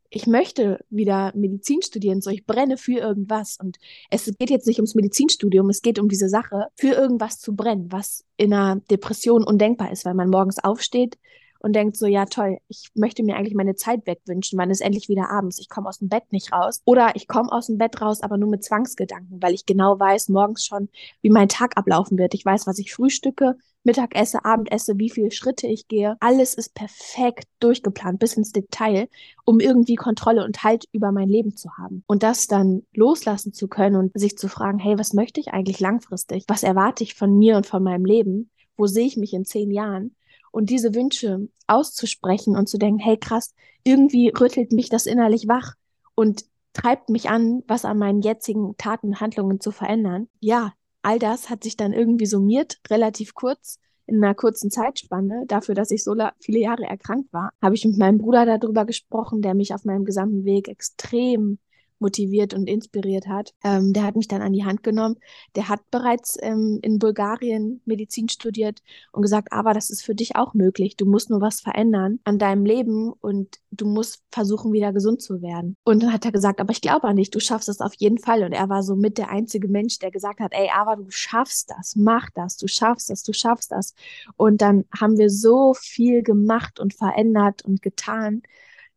ich 0.10 0.28
möchte 0.28 0.80
wieder 0.90 1.34
Medizin 1.36 1.82
studieren, 1.82 2.22
so 2.22 2.30
ich 2.30 2.46
brenne 2.46 2.78
für 2.78 3.00
irgendwas. 3.00 3.58
Und 3.60 3.78
es 4.10 4.32
geht 4.38 4.50
jetzt 4.50 4.68
nicht 4.68 4.80
ums 4.80 4.96
Medizinstudium, 4.96 5.70
es 5.70 5.82
geht 5.82 6.00
um 6.00 6.08
diese 6.08 6.30
Sache, 6.30 6.68
für 6.76 6.94
irgendwas 6.94 7.40
zu 7.40 7.56
brennen, 7.56 7.92
was 7.92 8.24
in 8.38 8.54
einer 8.54 8.82
Depression 8.90 9.44
undenkbar 9.44 9.92
ist, 9.92 10.06
weil 10.06 10.14
man 10.14 10.30
morgens 10.30 10.64
aufsteht, 10.64 11.18
und 11.66 11.74
denkt 11.74 11.98
so, 11.98 12.06
ja 12.06 12.26
toll, 12.26 12.60
ich 12.68 12.92
möchte 12.94 13.24
mir 13.24 13.38
eigentlich 13.38 13.56
meine 13.56 13.74
Zeit 13.74 14.06
wegwünschen, 14.06 14.60
wann 14.60 14.70
ist 14.70 14.82
endlich 14.82 15.10
wieder 15.10 15.32
abends, 15.32 15.58
ich 15.58 15.68
komme 15.68 15.90
aus 15.90 15.98
dem 15.98 16.10
Bett 16.10 16.32
nicht 16.32 16.54
raus. 16.54 16.84
Oder 16.86 17.16
ich 17.16 17.28
komme 17.28 17.52
aus 17.52 17.66
dem 17.66 17.80
Bett 17.80 18.00
raus, 18.00 18.22
aber 18.22 18.38
nur 18.38 18.52
mit 18.52 18.64
Zwangsgedanken, 18.64 19.42
weil 19.42 19.56
ich 19.56 19.66
genau 19.66 20.00
weiß 20.00 20.30
morgens 20.30 20.64
schon, 20.64 20.90
wie 21.24 21.32
mein 21.32 21.50
Tag 21.50 21.76
ablaufen 21.76 22.20
wird. 22.20 22.36
Ich 22.36 22.46
weiß, 22.46 22.68
was 22.68 22.78
ich 22.78 22.94
frühstücke, 22.94 23.58
Mittag 23.84 24.16
esse, 24.16 24.46
Abend 24.46 24.72
esse, 24.72 25.00
wie 25.00 25.10
viele 25.10 25.32
Schritte 25.32 25.66
ich 25.66 25.88
gehe. 25.88 26.18
Alles 26.20 26.54
ist 26.54 26.76
perfekt 26.76 27.48
durchgeplant, 27.60 28.20
bis 28.20 28.38
ins 28.38 28.52
Detail, 28.52 29.10
um 29.44 29.60
irgendwie 29.60 29.96
Kontrolle 29.96 30.46
und 30.46 30.64
Halt 30.64 30.86
über 30.92 31.12
mein 31.12 31.30
Leben 31.30 31.56
zu 31.56 31.70
haben. 31.80 32.04
Und 32.06 32.22
das 32.22 32.46
dann 32.46 32.84
loslassen 32.94 33.54
zu 33.54 33.68
können 33.68 33.96
und 33.96 34.12
sich 34.14 34.38
zu 34.38 34.50
fragen, 34.50 34.78
hey, 34.78 35.00
was 35.00 35.14
möchte 35.14 35.40
ich 35.40 35.48
eigentlich 35.48 35.80
langfristig? 35.80 36.46
Was 36.48 36.62
erwarte 36.62 37.04
ich 37.04 37.16
von 37.16 37.36
mir 37.36 37.58
und 37.58 37.66
von 37.66 37.82
meinem 37.82 38.06
Leben? 38.06 38.52
Wo 38.78 38.86
sehe 38.86 39.08
ich 39.08 39.18
mich 39.18 39.34
in 39.34 39.46
zehn 39.46 39.72
Jahren? 39.72 40.16
Und 40.56 40.70
diese 40.70 40.96
Wünsche 40.96 41.50
auszusprechen 41.68 42.56
und 42.56 42.70
zu 42.70 42.78
denken, 42.78 43.00
hey 43.00 43.18
krass, 43.18 43.54
irgendwie 43.84 44.30
rüttelt 44.30 44.72
mich 44.72 44.88
das 44.88 45.06
innerlich 45.06 45.50
wach 45.50 45.74
und 46.16 46.46
treibt 46.72 47.10
mich 47.10 47.30
an, 47.30 47.62
was 47.68 47.84
an 47.84 47.98
meinen 47.98 48.22
jetzigen 48.22 48.78
Taten 48.78 49.08
und 49.08 49.20
Handlungen 49.20 49.60
zu 49.60 49.72
verändern. 49.72 50.30
Ja, 50.40 50.72
all 51.02 51.20
das 51.20 51.50
hat 51.50 51.64
sich 51.66 51.76
dann 51.76 51.92
irgendwie 51.92 52.26
summiert, 52.26 52.80
relativ 52.90 53.34
kurz, 53.34 53.80
in 54.06 54.24
einer 54.24 54.34
kurzen 54.34 54.72
Zeitspanne, 54.72 55.44
dafür, 55.46 55.76
dass 55.76 55.92
ich 55.92 56.06
so 56.06 56.16
viele 56.40 56.60
Jahre 56.60 56.84
erkrankt 56.84 57.34
war, 57.34 57.52
habe 57.62 57.76
ich 57.76 57.84
mit 57.84 57.98
meinem 57.98 58.20
Bruder 58.20 58.46
darüber 58.46 58.86
gesprochen, 58.86 59.42
der 59.42 59.56
mich 59.56 59.74
auf 59.74 59.84
meinem 59.84 60.06
gesamten 60.06 60.46
Weg 60.46 60.70
extrem 60.70 61.60
motiviert 62.00 62.54
und 62.54 62.68
inspiriert 62.68 63.28
hat. 63.28 63.54
Ähm, 63.64 63.94
der 63.94 64.04
hat 64.04 64.16
mich 64.16 64.28
dann 64.28 64.42
an 64.42 64.54
die 64.54 64.66
Hand 64.66 64.84
genommen. 64.84 65.18
Der 65.56 65.70
hat 65.70 65.80
bereits 65.92 66.38
ähm, 66.42 66.80
in 66.82 67.00
Bulgarien 67.00 67.82
Medizin 67.86 68.30
studiert 68.30 68.82
und 69.12 69.22
gesagt, 69.22 69.52
aber 69.52 69.74
das 69.74 69.90
ist 69.90 70.04
für 70.04 70.16
dich 70.16 70.36
auch 70.36 70.54
möglich. 70.54 70.96
Du 70.98 71.06
musst 71.06 71.30
nur 71.30 71.42
was 71.42 71.62
verändern 71.62 72.20
an 72.24 72.40
deinem 72.40 72.66
Leben 72.66 73.14
und 73.14 73.60
du 73.72 73.86
musst 73.86 74.24
versuchen, 74.32 74.74
wieder 74.74 74.94
gesund 74.94 75.22
zu 75.22 75.42
werden. 75.42 75.76
Und 75.84 76.04
dann 76.04 76.14
hat 76.14 76.26
er 76.26 76.32
gesagt, 76.32 76.60
aber 76.60 76.72
ich 76.72 76.82
glaube 76.82 77.08
an 77.08 77.16
dich, 77.16 77.32
du 77.32 77.40
schaffst 77.40 77.68
das 77.68 77.82
auf 77.82 77.94
jeden 77.96 78.18
Fall. 78.18 78.44
Und 78.44 78.54
er 78.54 78.70
war 78.70 78.84
so 78.84 78.96
mit 78.96 79.18
der 79.18 79.30
einzige 79.30 79.68
Mensch, 79.68 80.00
der 80.00 80.12
gesagt 80.12 80.40
hat, 80.40 80.54
ey, 80.54 80.70
aber 80.76 80.96
du 80.98 81.10
schaffst 81.10 81.70
das, 81.70 81.96
mach 81.96 82.30
das, 82.32 82.58
du 82.58 82.68
schaffst 82.68 83.10
das, 83.10 83.24
du 83.24 83.34
schaffst 83.34 83.72
das. 83.72 83.94
Und 84.38 84.62
dann 84.62 84.86
haben 84.98 85.18
wir 85.18 85.30
so 85.30 85.74
viel 85.74 86.24
gemacht 86.24 86.80
und 86.80 86.94
verändert 86.94 87.64
und 87.64 87.82
getan 87.82 88.44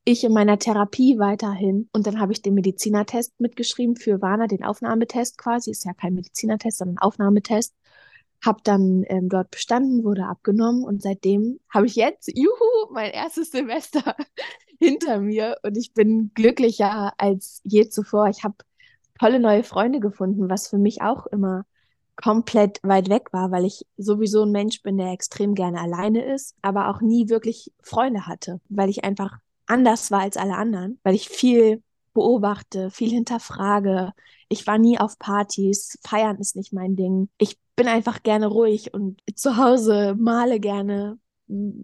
ich 0.04 0.24
in 0.24 0.32
meiner 0.32 0.58
Therapie 0.58 1.18
weiterhin. 1.18 1.88
Und 1.92 2.06
dann 2.06 2.20
habe 2.20 2.32
ich 2.32 2.42
den 2.42 2.54
Medizinertest 2.54 3.40
mitgeschrieben 3.40 3.96
für 3.96 4.22
Warner, 4.22 4.48
den 4.48 4.64
Aufnahmetest 4.64 5.38
quasi. 5.38 5.70
Ist 5.70 5.84
ja 5.84 5.92
kein 5.94 6.14
Medizinertest, 6.14 6.78
sondern 6.78 6.98
Aufnahmetest. 6.98 7.74
Habe 8.44 8.60
dann 8.62 9.04
ähm, 9.08 9.28
dort 9.28 9.50
bestanden, 9.50 10.04
wurde 10.04 10.26
abgenommen 10.26 10.84
und 10.84 11.02
seitdem 11.02 11.58
habe 11.68 11.86
ich 11.86 11.96
jetzt, 11.96 12.28
juhu, 12.36 12.92
mein 12.92 13.10
erstes 13.10 13.50
Semester 13.50 14.14
hinter 14.78 15.18
mir 15.18 15.56
und 15.64 15.76
ich 15.76 15.92
bin 15.92 16.30
glücklicher 16.34 17.12
als 17.18 17.60
je 17.64 17.88
zuvor. 17.88 18.28
Ich 18.28 18.44
habe 18.44 18.54
tolle 19.18 19.40
neue 19.40 19.64
Freunde 19.64 19.98
gefunden, 19.98 20.48
was 20.48 20.68
für 20.68 20.78
mich 20.78 21.02
auch 21.02 21.26
immer 21.26 21.66
komplett 22.16 22.80
weit 22.82 23.08
weg 23.08 23.32
war, 23.32 23.50
weil 23.50 23.64
ich 23.64 23.86
sowieso 23.96 24.42
ein 24.42 24.50
Mensch 24.50 24.82
bin, 24.82 24.98
der 24.98 25.12
extrem 25.12 25.54
gerne 25.54 25.80
alleine 25.80 26.24
ist, 26.24 26.56
aber 26.62 26.88
auch 26.88 27.00
nie 27.00 27.28
wirklich 27.28 27.72
Freunde 27.80 28.26
hatte, 28.26 28.60
weil 28.68 28.88
ich 28.88 29.04
einfach 29.04 29.38
anders 29.68 30.10
war 30.10 30.20
als 30.20 30.36
alle 30.36 30.56
anderen, 30.56 30.98
weil 31.02 31.14
ich 31.14 31.28
viel 31.28 31.82
beobachte, 32.14 32.90
viel 32.90 33.10
hinterfrage. 33.10 34.12
Ich 34.48 34.66
war 34.66 34.78
nie 34.78 34.98
auf 34.98 35.18
Partys, 35.18 35.98
feiern 36.06 36.38
ist 36.38 36.56
nicht 36.56 36.72
mein 36.72 36.96
Ding. 36.96 37.28
Ich 37.38 37.58
bin 37.76 37.86
einfach 37.88 38.22
gerne 38.22 38.46
ruhig 38.46 38.92
und 38.94 39.20
zu 39.36 39.56
Hause 39.56 40.16
male 40.18 40.58
gerne, 40.60 41.18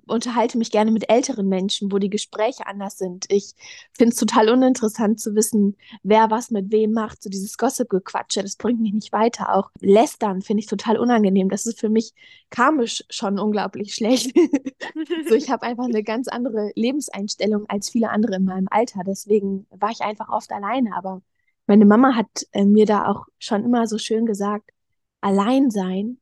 unterhalte 0.06 0.58
mich 0.58 0.70
gerne 0.70 0.90
mit 0.90 1.08
älteren 1.08 1.48
Menschen, 1.48 1.90
wo 1.90 1.98
die 1.98 2.10
Gespräche 2.10 2.66
anders 2.66 2.98
sind. 2.98 3.24
Ich 3.28 3.54
finde 3.92 4.12
es 4.12 4.18
total 4.18 4.50
uninteressant 4.50 5.20
zu 5.20 5.34
wissen, 5.34 5.76
wer 6.02 6.30
was 6.30 6.50
mit 6.50 6.70
wem 6.70 6.92
macht. 6.92 7.22
So 7.22 7.30
dieses 7.30 7.56
Gossip-Gequatsche, 7.56 8.42
das 8.42 8.56
bringt 8.56 8.80
mich 8.80 8.92
nicht 8.92 9.12
weiter. 9.12 9.54
Auch 9.54 9.70
Lästern 9.80 10.42
finde 10.42 10.60
ich 10.60 10.66
total 10.66 10.98
unangenehm. 10.98 11.48
Das 11.48 11.66
ist 11.66 11.80
für 11.80 11.88
mich 11.88 12.12
karmisch 12.50 13.04
schon 13.08 13.38
unglaublich 13.38 13.94
schlecht. 13.94 14.36
so, 15.28 15.34
ich 15.34 15.50
habe 15.50 15.62
einfach 15.62 15.84
eine 15.84 16.02
ganz 16.02 16.28
andere 16.28 16.70
Lebenseinstellung 16.74 17.64
als 17.68 17.88
viele 17.88 18.10
andere 18.10 18.36
in 18.36 18.44
meinem 18.44 18.68
Alter. 18.70 19.00
Deswegen 19.06 19.66
war 19.70 19.90
ich 19.90 20.02
einfach 20.02 20.28
oft 20.28 20.52
alleine. 20.52 20.94
Aber 20.94 21.22
meine 21.66 21.86
Mama 21.86 22.14
hat 22.14 22.46
äh, 22.52 22.64
mir 22.64 22.84
da 22.86 23.06
auch 23.06 23.26
schon 23.38 23.64
immer 23.64 23.86
so 23.86 23.96
schön 23.96 24.26
gesagt, 24.26 24.70
allein 25.22 25.70
sein 25.70 26.18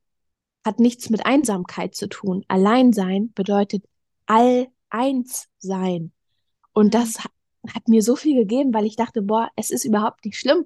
hat 0.65 0.79
nichts 0.79 1.09
mit 1.09 1.25
Einsamkeit 1.25 1.95
zu 1.95 2.07
tun. 2.07 2.43
Allein 2.47 2.93
sein 2.93 3.31
bedeutet 3.33 3.83
all 4.25 4.67
eins 4.89 5.47
sein. 5.59 6.11
Und 6.73 6.87
mhm. 6.87 6.91
das 6.91 7.17
hat 7.19 7.87
mir 7.87 8.01
so 8.01 8.15
viel 8.15 8.35
gegeben, 8.35 8.73
weil 8.73 8.85
ich 8.85 8.95
dachte, 8.95 9.21
boah, 9.21 9.49
es 9.55 9.71
ist 9.71 9.85
überhaupt 9.85 10.25
nicht 10.25 10.39
schlimm, 10.39 10.65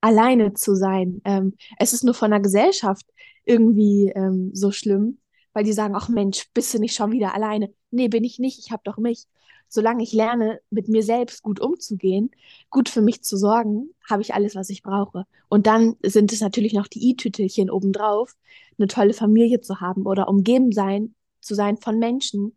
alleine 0.00 0.54
zu 0.54 0.74
sein. 0.74 1.20
Ähm, 1.24 1.56
es 1.78 1.92
ist 1.92 2.04
nur 2.04 2.14
von 2.14 2.30
der 2.30 2.40
Gesellschaft 2.40 3.06
irgendwie 3.44 4.12
ähm, 4.14 4.50
so 4.54 4.72
schlimm, 4.72 5.18
weil 5.52 5.64
die 5.64 5.72
sagen, 5.72 5.94
ach 5.96 6.08
Mensch, 6.08 6.48
bist 6.54 6.72
du 6.72 6.78
nicht 6.78 6.94
schon 6.94 7.12
wieder 7.12 7.34
alleine? 7.34 7.72
Nee, 7.90 8.08
bin 8.08 8.24
ich 8.24 8.38
nicht, 8.38 8.58
ich 8.58 8.72
habe 8.72 8.82
doch 8.84 8.96
mich. 8.98 9.26
Solange 9.72 10.02
ich 10.02 10.12
lerne, 10.12 10.60
mit 10.70 10.88
mir 10.88 11.04
selbst 11.04 11.44
gut 11.44 11.60
umzugehen, 11.60 12.32
gut 12.70 12.88
für 12.88 13.00
mich 13.00 13.22
zu 13.22 13.36
sorgen, 13.36 13.90
habe 14.08 14.20
ich 14.20 14.34
alles, 14.34 14.56
was 14.56 14.68
ich 14.68 14.82
brauche. 14.82 15.26
Und 15.48 15.68
dann 15.68 15.96
sind 16.02 16.32
es 16.32 16.40
natürlich 16.40 16.72
noch 16.72 16.88
die 16.88 17.10
i-Tütelchen 17.10 17.70
obendrauf, 17.70 18.36
eine 18.78 18.88
tolle 18.88 19.14
Familie 19.14 19.60
zu 19.60 19.80
haben 19.80 20.06
oder 20.06 20.28
umgeben 20.28 20.72
sein, 20.72 21.14
zu 21.40 21.54
sein 21.54 21.76
von 21.76 22.00
Menschen, 22.00 22.56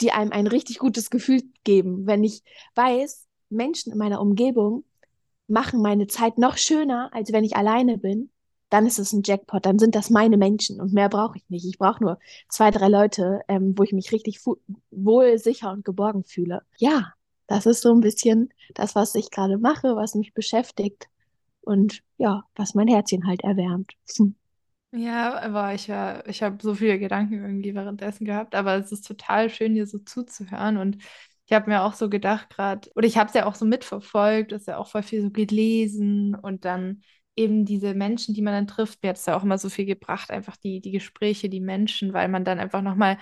die 0.00 0.10
einem 0.10 0.32
ein 0.32 0.48
richtig 0.48 0.80
gutes 0.80 1.10
Gefühl 1.10 1.42
geben. 1.62 2.08
Wenn 2.08 2.24
ich 2.24 2.42
weiß, 2.74 3.28
Menschen 3.48 3.92
in 3.92 3.98
meiner 3.98 4.20
Umgebung 4.20 4.84
machen 5.46 5.80
meine 5.80 6.08
Zeit 6.08 6.38
noch 6.38 6.56
schöner, 6.56 7.10
als 7.12 7.32
wenn 7.32 7.44
ich 7.44 7.54
alleine 7.56 7.98
bin, 7.98 8.30
dann 8.72 8.86
ist 8.86 8.98
es 8.98 9.12
ein 9.12 9.22
Jackpot, 9.22 9.66
dann 9.66 9.78
sind 9.78 9.94
das 9.94 10.08
meine 10.08 10.38
Menschen 10.38 10.80
und 10.80 10.94
mehr 10.94 11.10
brauche 11.10 11.36
ich 11.36 11.44
nicht. 11.50 11.66
Ich 11.66 11.76
brauche 11.76 12.02
nur 12.02 12.18
zwei, 12.48 12.70
drei 12.70 12.88
Leute, 12.88 13.42
ähm, 13.46 13.74
wo 13.76 13.82
ich 13.82 13.92
mich 13.92 14.12
richtig 14.12 14.40
wohl, 14.90 15.38
sicher 15.38 15.70
und 15.72 15.84
geborgen 15.84 16.24
fühle. 16.24 16.62
Ja, 16.78 17.12
das 17.46 17.66
ist 17.66 17.82
so 17.82 17.92
ein 17.92 18.00
bisschen 18.00 18.48
das, 18.72 18.94
was 18.94 19.14
ich 19.14 19.30
gerade 19.30 19.58
mache, 19.58 19.94
was 19.94 20.14
mich 20.14 20.32
beschäftigt 20.32 21.08
und 21.60 22.02
ja, 22.16 22.44
was 22.56 22.74
mein 22.74 22.88
Herzchen 22.88 23.26
halt 23.26 23.44
erwärmt. 23.44 23.92
Hm. 24.16 24.36
Ja, 24.92 25.38
aber 25.38 25.74
ich, 25.74 25.90
ich 26.26 26.42
habe 26.42 26.58
so 26.62 26.74
viele 26.74 26.98
Gedanken 26.98 27.42
irgendwie 27.42 27.74
währenddessen 27.74 28.24
gehabt, 28.24 28.54
aber 28.54 28.76
es 28.76 28.90
ist 28.90 29.06
total 29.06 29.50
schön, 29.50 29.74
dir 29.74 29.86
so 29.86 29.98
zuzuhören 29.98 30.78
und 30.78 30.96
ich 31.44 31.52
habe 31.52 31.68
mir 31.68 31.82
auch 31.82 31.92
so 31.92 32.08
gedacht 32.08 32.48
gerade, 32.48 32.90
oder 32.94 33.06
ich 33.06 33.18
habe 33.18 33.28
es 33.28 33.34
ja 33.34 33.44
auch 33.44 33.54
so 33.54 33.66
mitverfolgt, 33.66 34.52
dass 34.52 34.64
ja 34.64 34.78
auch 34.78 34.86
voll 34.86 35.02
viel 35.02 35.20
so 35.20 35.30
gelesen 35.30 36.34
und 36.34 36.64
dann 36.64 37.02
eben 37.36 37.64
diese 37.64 37.94
Menschen, 37.94 38.34
die 38.34 38.42
man 38.42 38.54
dann 38.54 38.66
trifft, 38.66 39.02
mir 39.02 39.10
hat 39.10 39.16
es 39.16 39.26
ja 39.26 39.36
auch 39.36 39.42
immer 39.44 39.58
so 39.58 39.68
viel 39.70 39.86
gebracht, 39.86 40.30
einfach 40.30 40.56
die, 40.56 40.80
die 40.80 40.90
Gespräche, 40.92 41.48
die 41.48 41.60
Menschen, 41.60 42.12
weil 42.12 42.28
man 42.28 42.44
dann 42.44 42.58
einfach 42.60 42.82
nochmal 42.82 43.18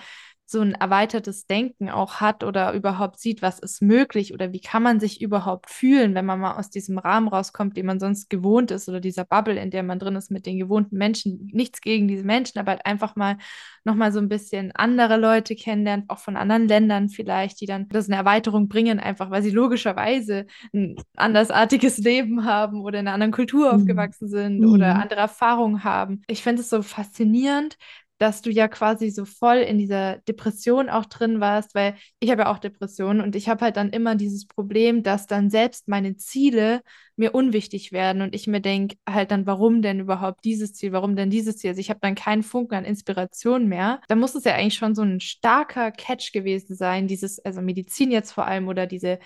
so 0.51 0.61
ein 0.61 0.73
erweitertes 0.73 1.47
Denken 1.47 1.89
auch 1.89 2.15
hat 2.15 2.43
oder 2.43 2.73
überhaupt 2.73 3.19
sieht, 3.19 3.41
was 3.41 3.59
ist 3.59 3.81
möglich 3.81 4.33
oder 4.33 4.51
wie 4.53 4.59
kann 4.59 4.83
man 4.83 4.99
sich 4.99 5.21
überhaupt 5.21 5.69
fühlen, 5.69 6.13
wenn 6.13 6.25
man 6.25 6.39
mal 6.39 6.57
aus 6.57 6.69
diesem 6.69 6.97
Rahmen 6.97 7.27
rauskommt, 7.27 7.77
den 7.77 7.85
man 7.85 7.99
sonst 7.99 8.29
gewohnt 8.29 8.71
ist 8.71 8.89
oder 8.89 8.99
dieser 8.99 9.25
Bubble, 9.25 9.59
in 9.59 9.71
der 9.71 9.83
man 9.83 9.99
drin 9.99 10.15
ist 10.15 10.29
mit 10.29 10.45
den 10.45 10.59
gewohnten 10.59 10.97
Menschen. 10.97 11.49
Nichts 11.53 11.81
gegen 11.81 12.07
diese 12.07 12.25
Menschen, 12.25 12.59
aber 12.59 12.71
halt 12.71 12.85
einfach 12.85 13.15
mal 13.15 13.37
nochmal 13.83 14.11
so 14.11 14.19
ein 14.19 14.29
bisschen 14.29 14.71
andere 14.73 15.17
Leute 15.17 15.55
kennenlernt, 15.55 16.09
auch 16.09 16.19
von 16.19 16.37
anderen 16.37 16.67
Ländern 16.67 17.09
vielleicht, 17.09 17.61
die 17.61 17.65
dann 17.65 17.87
das 17.89 18.07
eine 18.07 18.17
Erweiterung 18.17 18.67
bringen, 18.67 18.99
einfach 18.99 19.31
weil 19.31 19.41
sie 19.41 19.49
logischerweise 19.49 20.45
ein 20.73 20.95
andersartiges 21.15 21.97
Leben 21.99 22.45
haben 22.45 22.81
oder 22.81 22.99
in 22.99 23.07
einer 23.07 23.15
anderen 23.15 23.31
Kultur 23.31 23.73
mhm. 23.73 23.81
aufgewachsen 23.81 24.27
sind 24.27 24.59
mhm. 24.59 24.73
oder 24.73 24.95
andere 24.95 25.21
Erfahrungen 25.21 25.83
haben. 25.83 26.21
Ich 26.27 26.43
finde 26.43 26.61
es 26.61 26.69
so 26.69 26.81
faszinierend, 26.81 27.77
dass 28.21 28.43
du 28.43 28.51
ja 28.51 28.67
quasi 28.67 29.09
so 29.09 29.25
voll 29.25 29.57
in 29.57 29.79
dieser 29.79 30.17
Depression 30.19 30.89
auch 30.89 31.05
drin 31.07 31.39
warst, 31.39 31.73
weil 31.73 31.95
ich 32.19 32.29
habe 32.29 32.43
ja 32.43 32.51
auch 32.51 32.59
Depressionen 32.59 33.19
und 33.19 33.35
ich 33.35 33.49
habe 33.49 33.65
halt 33.65 33.77
dann 33.77 33.89
immer 33.89 34.13
dieses 34.15 34.45
Problem, 34.45 35.01
dass 35.01 35.25
dann 35.25 35.49
selbst 35.49 35.87
meine 35.87 36.17
Ziele 36.17 36.83
mir 37.15 37.33
unwichtig 37.33 37.91
werden 37.91 38.21
und 38.21 38.35
ich 38.35 38.45
mir 38.45 38.61
denke 38.61 38.95
halt 39.09 39.31
dann, 39.31 39.47
warum 39.47 39.81
denn 39.81 40.01
überhaupt 40.01 40.45
dieses 40.45 40.73
Ziel, 40.73 40.91
warum 40.91 41.15
denn 41.15 41.31
dieses 41.31 41.57
Ziel? 41.57 41.71
Also 41.71 41.79
ich 41.79 41.89
habe 41.89 41.99
dann 41.99 42.13
keinen 42.13 42.43
Funken 42.43 42.75
an 42.75 42.85
Inspiration 42.85 43.67
mehr. 43.67 44.01
Da 44.07 44.15
muss 44.15 44.35
es 44.35 44.43
ja 44.43 44.53
eigentlich 44.53 44.75
schon 44.75 44.93
so 44.93 45.01
ein 45.01 45.19
starker 45.19 45.91
Catch 45.91 46.31
gewesen 46.31 46.75
sein, 46.75 47.07
dieses, 47.07 47.43
also 47.43 47.61
Medizin 47.61 48.11
jetzt 48.11 48.33
vor 48.33 48.45
allem 48.45 48.67
oder 48.67 48.85
diese 48.85 49.17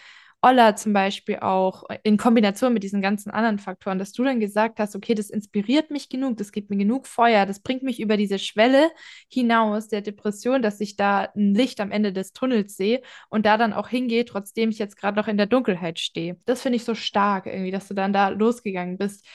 Olla 0.46 0.75
zum 0.75 0.94
Beispiel 0.94 1.38
auch 1.40 1.86
in 2.04 2.18
Kombination 2.18 2.72
mit 2.72 2.84
diesen 2.84 3.02
ganzen 3.02 3.32
anderen 3.32 3.58
Faktoren, 3.58 3.98
dass 3.98 4.12
du 4.12 4.24
dann 4.24 4.40
gesagt 4.40 4.80
hast, 4.80 4.96
okay, 4.96 5.16
das 5.16 5.32
inspiriert 5.32 5.90
mich 5.90 6.08
genug, 6.08 6.38
das 6.38 6.52
gibt 6.52 6.70
mir 6.70 6.78
genug 6.78 7.08
Feuer, 7.08 7.48
das 7.48 7.62
bringt 7.62 7.82
mich 7.82 8.00
über 8.00 8.16
diese 8.16 8.38
Schwelle 8.38 8.92
hinaus 9.28 9.88
der 9.88 10.02
Depression, 10.02 10.62
dass 10.62 10.80
ich 10.82 10.98
da 10.98 11.30
ein 11.36 11.56
Licht 11.56 11.82
am 11.82 11.90
Ende 11.90 12.14
des 12.14 12.32
Tunnels 12.32 12.78
sehe 12.78 13.02
und 13.30 13.48
da 13.48 13.58
dann 13.58 13.74
auch 13.74 13.88
hingehe, 13.90 14.24
trotzdem 14.24 14.70
ich 14.70 14.78
jetzt 14.78 14.98
gerade 14.98 15.18
noch 15.18 15.28
in 15.28 15.38
der 15.38 15.48
Dunkelheit 15.48 15.98
stehe. 15.98 16.38
Das 16.46 16.62
finde 16.62 16.75
ich 16.75 16.84
so 16.86 16.94
stark 16.94 17.48
irgendwie, 17.48 17.72
dass 17.72 17.88
du 17.88 17.96
dann 17.96 18.14
da 18.14 18.30
losgegangen 18.30 19.00
bist. 19.00 19.25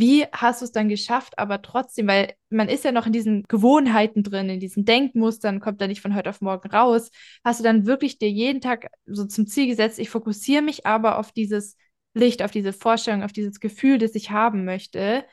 Wie 0.00 0.26
hast 0.30 0.60
du 0.60 0.64
es 0.64 0.70
dann 0.70 0.88
geschafft, 0.88 1.36
aber 1.40 1.60
trotzdem, 1.60 2.06
weil 2.06 2.34
man 2.50 2.68
ist 2.68 2.84
ja 2.84 2.92
noch 2.92 3.06
in 3.06 3.12
diesen 3.12 3.42
Gewohnheiten 3.48 4.22
drin, 4.22 4.48
in 4.48 4.60
diesen 4.60 4.84
Denkmustern, 4.84 5.58
kommt 5.58 5.80
da 5.80 5.88
nicht 5.88 6.00
von 6.02 6.14
heute 6.14 6.30
auf 6.30 6.40
morgen 6.40 6.70
raus. 6.70 7.10
Hast 7.44 7.58
du 7.58 7.64
dann 7.64 7.84
wirklich 7.84 8.16
dir 8.16 8.30
jeden 8.30 8.60
Tag 8.60 8.86
so 9.06 9.24
zum 9.26 9.48
Ziel 9.48 9.66
gesetzt, 9.66 9.98
ich 9.98 10.08
fokussiere 10.08 10.62
mich 10.62 10.86
aber 10.86 11.18
auf 11.18 11.32
dieses 11.32 11.76
Licht, 12.14 12.42
auf 12.42 12.52
diese 12.52 12.72
Vorstellung, 12.72 13.24
auf 13.24 13.32
dieses 13.32 13.58
Gefühl, 13.58 13.98
das 13.98 14.14
ich 14.14 14.30
haben 14.30 14.64
möchte, 14.64 15.24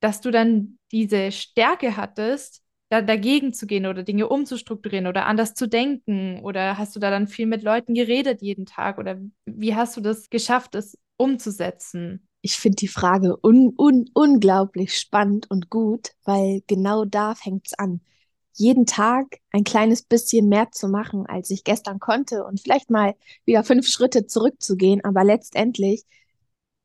dass 0.00 0.20
du 0.20 0.30
dann 0.30 0.78
diese 0.92 1.32
Stärke 1.32 1.96
hattest, 1.96 2.62
da 2.90 3.00
dagegen 3.00 3.54
zu 3.54 3.66
gehen 3.66 3.86
oder 3.86 4.02
Dinge 4.02 4.28
umzustrukturieren 4.28 5.06
oder 5.06 5.24
anders 5.24 5.54
zu 5.54 5.66
denken? 5.66 6.40
Oder 6.42 6.76
hast 6.76 6.94
du 6.94 7.00
da 7.00 7.10
dann 7.10 7.26
viel 7.26 7.46
mit 7.46 7.62
Leuten 7.62 7.94
geredet 7.94 8.42
jeden 8.42 8.66
Tag? 8.66 8.98
Oder 8.98 9.18
wie 9.46 9.74
hast 9.74 9.96
du 9.96 10.02
das 10.02 10.28
geschafft, 10.28 10.74
es 10.74 10.98
umzusetzen? 11.16 12.26
Ich 12.42 12.56
finde 12.56 12.76
die 12.76 12.88
Frage 12.88 13.36
un 13.42 13.74
un 13.78 14.08
unglaublich 14.14 14.96
spannend 14.98 15.50
und 15.50 15.70
gut, 15.70 16.10
weil 16.24 16.62
genau 16.66 17.04
da 17.04 17.34
fängt 17.34 17.66
es 17.68 17.74
an. 17.74 18.00
Jeden 18.54 18.86
Tag 18.86 19.38
ein 19.52 19.64
kleines 19.64 20.02
bisschen 20.02 20.48
mehr 20.48 20.70
zu 20.72 20.88
machen, 20.88 21.26
als 21.26 21.50
ich 21.50 21.64
gestern 21.64 21.98
konnte 22.00 22.44
und 22.44 22.60
vielleicht 22.60 22.90
mal 22.90 23.14
wieder 23.44 23.64
fünf 23.64 23.86
Schritte 23.88 24.26
zurückzugehen, 24.26 25.04
aber 25.04 25.24
letztendlich 25.24 26.04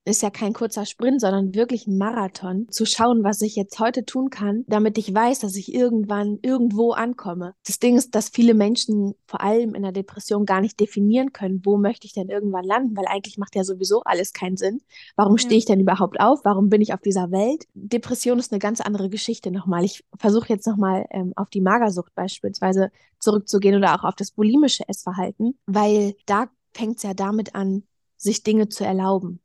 ist 0.05 0.21
ja 0.21 0.29
kein 0.29 0.53
kurzer 0.53 0.85
Sprint, 0.85 1.19
sondern 1.19 1.55
wirklich 1.55 1.87
ein 1.87 1.97
Marathon, 1.97 2.67
zu 2.69 2.85
schauen, 2.85 3.23
was 3.23 3.41
ich 3.41 3.55
jetzt 3.55 3.79
heute 3.79 4.05
tun 4.05 4.29
kann, 4.29 4.63
damit 4.67 4.99
ich 4.99 5.13
weiß, 5.13 5.39
dass 5.39 5.55
ich 5.55 5.73
irgendwann 5.73 6.37
irgendwo 6.43 6.91
ankomme. 6.91 7.55
Das 7.65 7.79
Ding 7.79 7.97
ist, 7.97 8.13
dass 8.13 8.29
viele 8.29 8.53
Menschen 8.53 9.15
vor 9.25 9.41
allem 9.41 9.73
in 9.73 9.81
der 9.81 9.91
Depression 9.91 10.45
gar 10.45 10.61
nicht 10.61 10.79
definieren 10.79 11.33
können, 11.33 11.61
wo 11.63 11.77
möchte 11.77 12.05
ich 12.05 12.13
denn 12.13 12.29
irgendwann 12.29 12.65
landen, 12.65 12.95
weil 12.95 13.07
eigentlich 13.07 13.39
macht 13.39 13.55
ja 13.55 13.63
sowieso 13.63 14.01
alles 14.03 14.31
keinen 14.31 14.57
Sinn. 14.57 14.81
Warum 15.15 15.39
stehe 15.39 15.57
ich 15.57 15.65
denn 15.65 15.79
überhaupt 15.79 16.19
auf? 16.19 16.41
Warum 16.43 16.69
bin 16.69 16.81
ich 16.81 16.93
auf 16.93 17.01
dieser 17.01 17.31
Welt? 17.31 17.65
Depression 17.73 18.37
ist 18.37 18.51
eine 18.51 18.59
ganz 18.59 18.81
andere 18.81 19.09
Geschichte 19.09 19.49
nochmal. 19.49 19.83
Ich 19.83 20.05
versuche 20.17 20.49
jetzt 20.49 20.67
nochmal 20.67 21.07
ähm, 21.09 21.33
auf 21.35 21.49
die 21.49 21.61
Magersucht 21.61 22.13
beispielsweise 22.13 22.91
zurückzugehen 23.19 23.75
oder 23.75 23.95
auch 23.95 24.03
auf 24.03 24.15
das 24.15 24.31
bulimische 24.31 24.87
Essverhalten, 24.87 25.57
weil 25.65 26.15
da 26.27 26.47
fängt 26.73 26.97
es 26.97 27.03
ja 27.03 27.15
damit 27.15 27.55
an, 27.55 27.83
sich 28.17 28.43
Dinge 28.43 28.69
zu 28.69 28.85
erlauben 28.85 29.39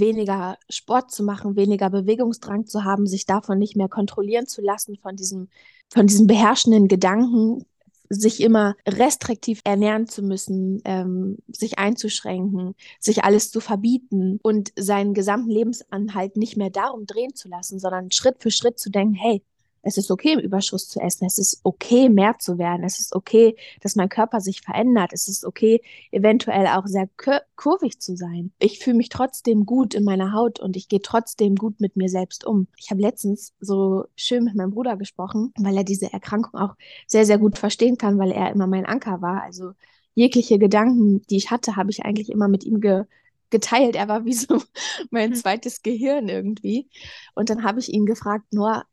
weniger 0.00 0.58
Sport 0.68 1.10
zu 1.10 1.22
machen, 1.22 1.56
weniger 1.56 1.90
Bewegungsdrang 1.90 2.66
zu 2.66 2.84
haben, 2.84 3.06
sich 3.06 3.26
davon 3.26 3.58
nicht 3.58 3.76
mehr 3.76 3.88
kontrollieren 3.88 4.46
zu 4.46 4.62
lassen, 4.62 4.96
von 4.96 5.16
diesem, 5.16 5.48
von 5.88 6.06
diesem 6.06 6.26
beherrschenden 6.26 6.88
Gedanken, 6.88 7.66
sich 8.08 8.42
immer 8.42 8.76
restriktiv 8.86 9.60
ernähren 9.64 10.06
zu 10.06 10.22
müssen, 10.22 10.82
ähm, 10.84 11.38
sich 11.48 11.78
einzuschränken, 11.78 12.74
sich 13.00 13.24
alles 13.24 13.50
zu 13.50 13.60
verbieten 13.60 14.38
und 14.42 14.72
seinen 14.76 15.14
gesamten 15.14 15.50
Lebensanhalt 15.50 16.36
nicht 16.36 16.56
mehr 16.56 16.70
darum 16.70 17.06
drehen 17.06 17.34
zu 17.34 17.48
lassen, 17.48 17.78
sondern 17.78 18.10
Schritt 18.10 18.42
für 18.42 18.50
Schritt 18.50 18.78
zu 18.78 18.90
denken, 18.90 19.14
hey, 19.14 19.42
es 19.82 19.96
ist 19.96 20.10
okay, 20.10 20.32
im 20.32 20.38
Überschuss 20.38 20.88
zu 20.88 21.00
essen. 21.00 21.26
Es 21.26 21.38
ist 21.38 21.60
okay, 21.64 22.08
mehr 22.08 22.38
zu 22.38 22.56
werden. 22.58 22.84
Es 22.84 23.00
ist 23.00 23.14
okay, 23.14 23.56
dass 23.80 23.96
mein 23.96 24.08
Körper 24.08 24.40
sich 24.40 24.60
verändert. 24.60 25.12
Es 25.12 25.28
ist 25.28 25.44
okay, 25.44 25.82
eventuell 26.10 26.68
auch 26.68 26.86
sehr 26.86 27.08
kurvig 27.56 28.00
zu 28.00 28.16
sein. 28.16 28.52
Ich 28.58 28.78
fühle 28.78 28.96
mich 28.96 29.08
trotzdem 29.08 29.66
gut 29.66 29.94
in 29.94 30.04
meiner 30.04 30.32
Haut 30.32 30.60
und 30.60 30.76
ich 30.76 30.88
gehe 30.88 31.02
trotzdem 31.02 31.56
gut 31.56 31.80
mit 31.80 31.96
mir 31.96 32.08
selbst 32.08 32.44
um. 32.44 32.68
Ich 32.76 32.90
habe 32.90 33.00
letztens 33.00 33.54
so 33.60 34.04
schön 34.16 34.44
mit 34.44 34.54
meinem 34.54 34.70
Bruder 34.70 34.96
gesprochen, 34.96 35.52
weil 35.58 35.76
er 35.76 35.84
diese 35.84 36.12
Erkrankung 36.12 36.60
auch 36.60 36.74
sehr, 37.06 37.26
sehr 37.26 37.38
gut 37.38 37.58
verstehen 37.58 37.98
kann, 37.98 38.18
weil 38.18 38.30
er 38.30 38.52
immer 38.52 38.68
mein 38.68 38.86
Anker 38.86 39.20
war. 39.20 39.42
Also 39.42 39.72
jegliche 40.14 40.58
Gedanken, 40.58 41.22
die 41.28 41.36
ich 41.36 41.50
hatte, 41.50 41.76
habe 41.76 41.90
ich 41.90 42.04
eigentlich 42.04 42.30
immer 42.30 42.48
mit 42.48 42.64
ihm 42.64 42.80
ge 42.80 43.04
geteilt. 43.50 43.96
Er 43.96 44.08
war 44.08 44.24
wie 44.24 44.32
so 44.32 44.62
mein 45.10 45.32
hm. 45.32 45.36
zweites 45.36 45.82
Gehirn 45.82 46.28
irgendwie. 46.28 46.88
Und 47.34 47.50
dann 47.50 47.62
habe 47.64 47.80
ich 47.80 47.92
ihn 47.92 48.06
gefragt, 48.06 48.46
Noah, 48.52 48.86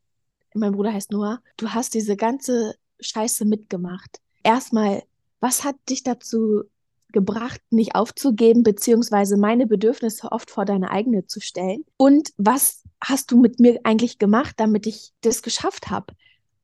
mein 0.54 0.72
Bruder 0.72 0.92
heißt 0.92 1.12
Noah, 1.12 1.40
du 1.56 1.70
hast 1.70 1.94
diese 1.94 2.16
ganze 2.16 2.74
Scheiße 3.00 3.44
mitgemacht. 3.44 4.20
Erstmal, 4.42 5.02
was 5.40 5.64
hat 5.64 5.76
dich 5.88 6.02
dazu 6.02 6.64
gebracht, 7.12 7.60
nicht 7.70 7.94
aufzugeben, 7.94 8.62
beziehungsweise 8.62 9.36
meine 9.36 9.66
Bedürfnisse 9.66 10.30
oft 10.30 10.50
vor 10.50 10.64
deine 10.64 10.90
eigene 10.90 11.26
zu 11.26 11.40
stellen? 11.40 11.84
Und 11.96 12.30
was 12.36 12.82
hast 13.02 13.30
du 13.30 13.38
mit 13.40 13.60
mir 13.60 13.80
eigentlich 13.84 14.18
gemacht, 14.18 14.54
damit 14.58 14.86
ich 14.86 15.12
das 15.22 15.42
geschafft 15.42 15.90
habe? 15.90 16.14